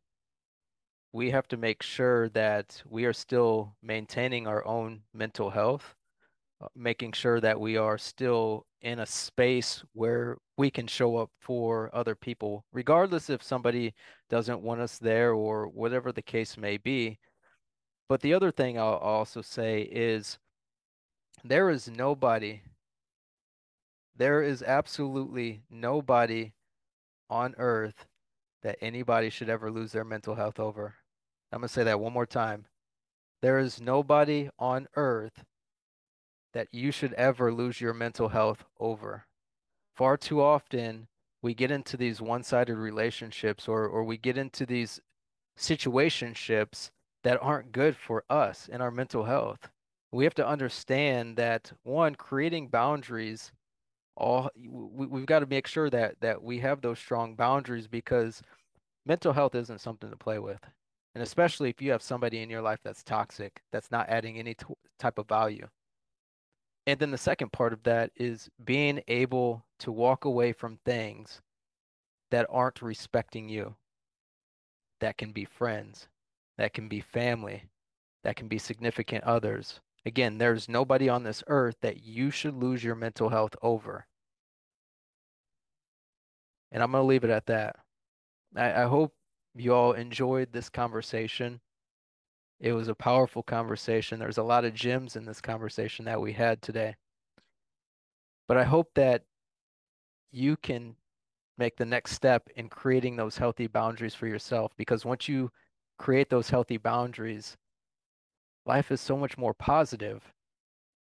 [1.13, 5.95] we have to make sure that we are still maintaining our own mental health
[6.65, 11.31] Uh, making sure that we are still in a space where we can show up
[11.41, 13.93] for other people, regardless if somebody
[14.31, 17.19] doesn't want us there or whatever the case may be.
[18.09, 20.39] But the other thing I'll also say is
[21.43, 22.63] there is nobody,
[24.17, 26.53] there is absolutely nobody
[27.29, 28.07] on earth
[28.63, 30.95] that anybody should ever lose their mental health over.
[31.53, 32.65] I'm going to say that one more time.
[33.43, 35.45] There is nobody on earth
[36.55, 39.27] that you should ever lose your mental health over.
[39.95, 41.09] Far too often,
[41.43, 45.01] we get into these one-sided relationships or or we get into these
[45.59, 46.91] situationships
[47.23, 49.69] that aren't good for us and our mental health.
[50.13, 53.53] We have to understand that one, creating boundaries,
[54.17, 58.43] all we, we've got to make sure that that we have those strong boundaries because
[59.05, 60.61] mental health isn't something to play with.
[61.15, 64.57] And especially if you have somebody in your life that's toxic, that's not adding any
[64.99, 65.69] type of value.
[66.87, 71.41] And then the second part of that is being able to walk away from things
[72.31, 73.75] that aren't respecting you.
[75.01, 76.09] That can be friends,
[76.59, 77.65] that can be family,
[78.23, 79.81] that can be significant others.
[80.07, 84.07] Again, there's nobody on this earth that you should lose your mental health over.
[86.71, 87.77] And I'm going to leave it at that.
[88.57, 89.15] I, I hope
[89.55, 91.61] you all enjoyed this conversation.
[92.61, 94.19] It was a powerful conversation.
[94.19, 96.97] There's a lot of gems in this conversation that we had today.
[98.47, 99.25] But I hope that
[100.31, 100.97] you can
[101.57, 105.51] make the next step in creating those healthy boundaries for yourself because once you
[105.99, 107.57] create those healthy boundaries,
[108.67, 110.33] life is so much more positive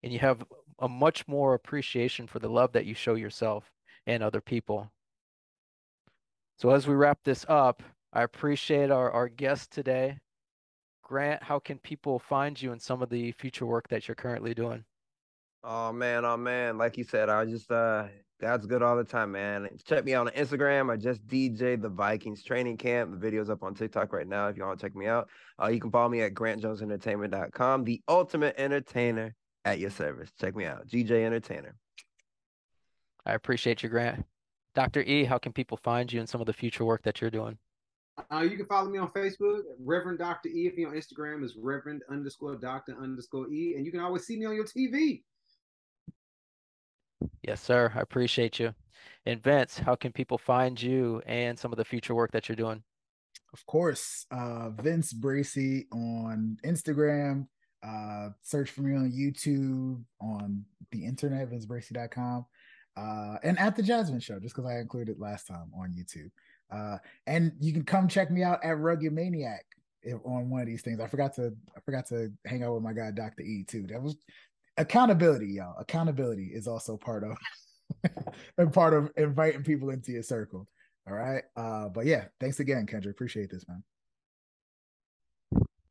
[0.03, 0.43] and you have
[0.79, 3.71] a much more appreciation for the love that you show yourself
[4.07, 4.89] and other people.
[6.57, 7.83] So as we wrap this up,
[8.13, 10.19] I appreciate our, our guest today.
[11.09, 14.53] Grant, how can people find you in some of the future work that you're currently
[14.53, 14.83] doing?
[15.63, 16.77] Oh man, oh man.
[16.77, 18.05] Like you said, I just uh
[18.39, 19.67] God's good all the time, man.
[19.85, 20.91] Check me out on Instagram.
[20.91, 23.09] I just DJ the Vikings training camp.
[23.09, 25.29] The video's up on TikTok right now if you want to check me out.
[25.59, 29.33] Uh, you can follow me at grantjonesentertainment.com, the ultimate entertainer
[29.65, 30.29] at your service.
[30.39, 31.75] Check me out, GJ Entertainer.
[33.25, 34.27] I appreciate you, Grant.
[34.75, 35.01] Dr.
[35.01, 37.57] E, how can people find you and some of the future work that you're doing?
[38.31, 40.49] Uh, you can follow me on Facebook, Reverend Dr.
[40.49, 40.67] E.
[40.67, 42.95] If you're on Instagram, is Reverend underscore Dr.
[43.01, 43.75] underscore E.
[43.75, 45.23] And you can always see me on your TV.
[47.43, 47.91] Yes, sir.
[47.95, 48.73] I appreciate you.
[49.25, 52.55] And Vince, how can people find you and some of the future work that you're
[52.55, 52.83] doing?
[53.53, 57.47] Of course, uh, Vince Bracy on Instagram.
[57.81, 62.45] Uh, search for me on YouTube, on the internet, vincebracy.com,
[62.97, 66.29] uh, and at the Jasmine Show, just because I included last time on YouTube.
[66.71, 66.97] Uh,
[67.27, 69.65] and you can come check me out at Rugged Maniac
[70.23, 70.99] on one of these things.
[70.99, 73.43] I forgot to I forgot to hang out with my guy Dr.
[73.43, 73.85] E too.
[73.87, 74.17] That was
[74.77, 75.75] accountability, y'all.
[75.79, 77.37] Accountability is also part of
[78.57, 80.67] a part of inviting people into your circle.
[81.07, 81.43] All right.
[81.55, 83.15] Uh, but yeah, thanks again, Kendrick.
[83.15, 83.83] Appreciate this, man.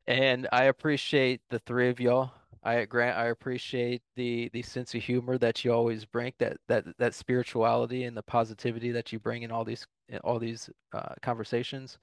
[0.07, 2.31] And I appreciate the three of y'all.
[2.63, 6.85] I Grant, I appreciate the the sense of humor that you always bring, that that
[6.97, 9.85] that spirituality and the positivity that you bring in all these
[10.23, 11.97] all these uh, conversations.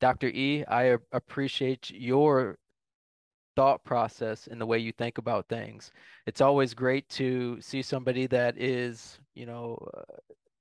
[0.00, 0.28] Dr.
[0.28, 2.58] E, I appreciate your
[3.56, 5.92] thought process and the way you think about things.
[6.26, 10.02] It's always great to see somebody that is, you know, uh,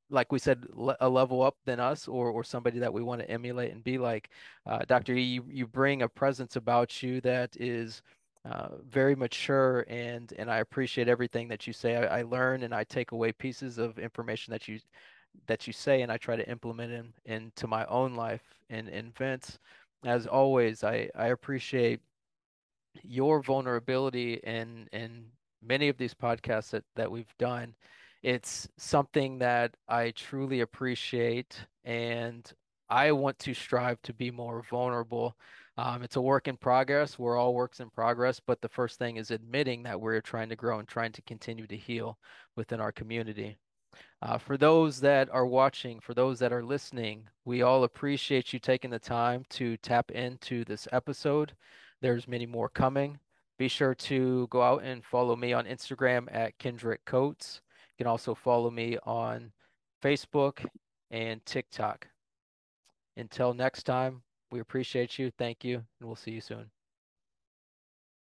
[0.10, 0.66] like we said,
[1.00, 3.98] a level up than us, or or somebody that we want to emulate and be
[3.98, 4.30] like.
[4.68, 5.14] Uh, Dr.
[5.14, 8.02] E, you, you bring a presence about you that is
[8.46, 11.96] uh, very mature, and and I appreciate everything that you say.
[11.98, 14.80] I, I learn and I take away pieces of information that you
[15.48, 18.44] that you say, and I try to implement in into my own life.
[18.70, 19.60] And and Vince,
[20.06, 22.02] as always, I I appreciate
[23.04, 25.26] your vulnerability in in
[25.62, 27.76] many of these podcasts that that we've done
[28.24, 32.52] it's something that I truly appreciate and
[32.90, 35.38] I want to strive to be more vulnerable.
[35.80, 37.18] Um, it's a work in progress.
[37.18, 40.58] We're all works in progress, but the first thing is admitting that we're trying to
[40.58, 42.18] grow and trying to continue to heal
[42.58, 43.58] within our community.
[44.22, 48.60] Uh, for those that are watching, for those that are listening, we all appreciate you
[48.60, 51.54] taking the time to tap into this episode.
[52.02, 53.18] There's many more coming.
[53.58, 57.62] Be sure to go out and follow me on Instagram at Kendrick Coats
[57.98, 59.54] You can also follow me on
[60.04, 60.66] Facebook
[61.10, 62.10] and TikTok.
[63.16, 65.32] Until next time, we appreciate you.
[65.32, 66.72] Thank you, and we'll see you soon.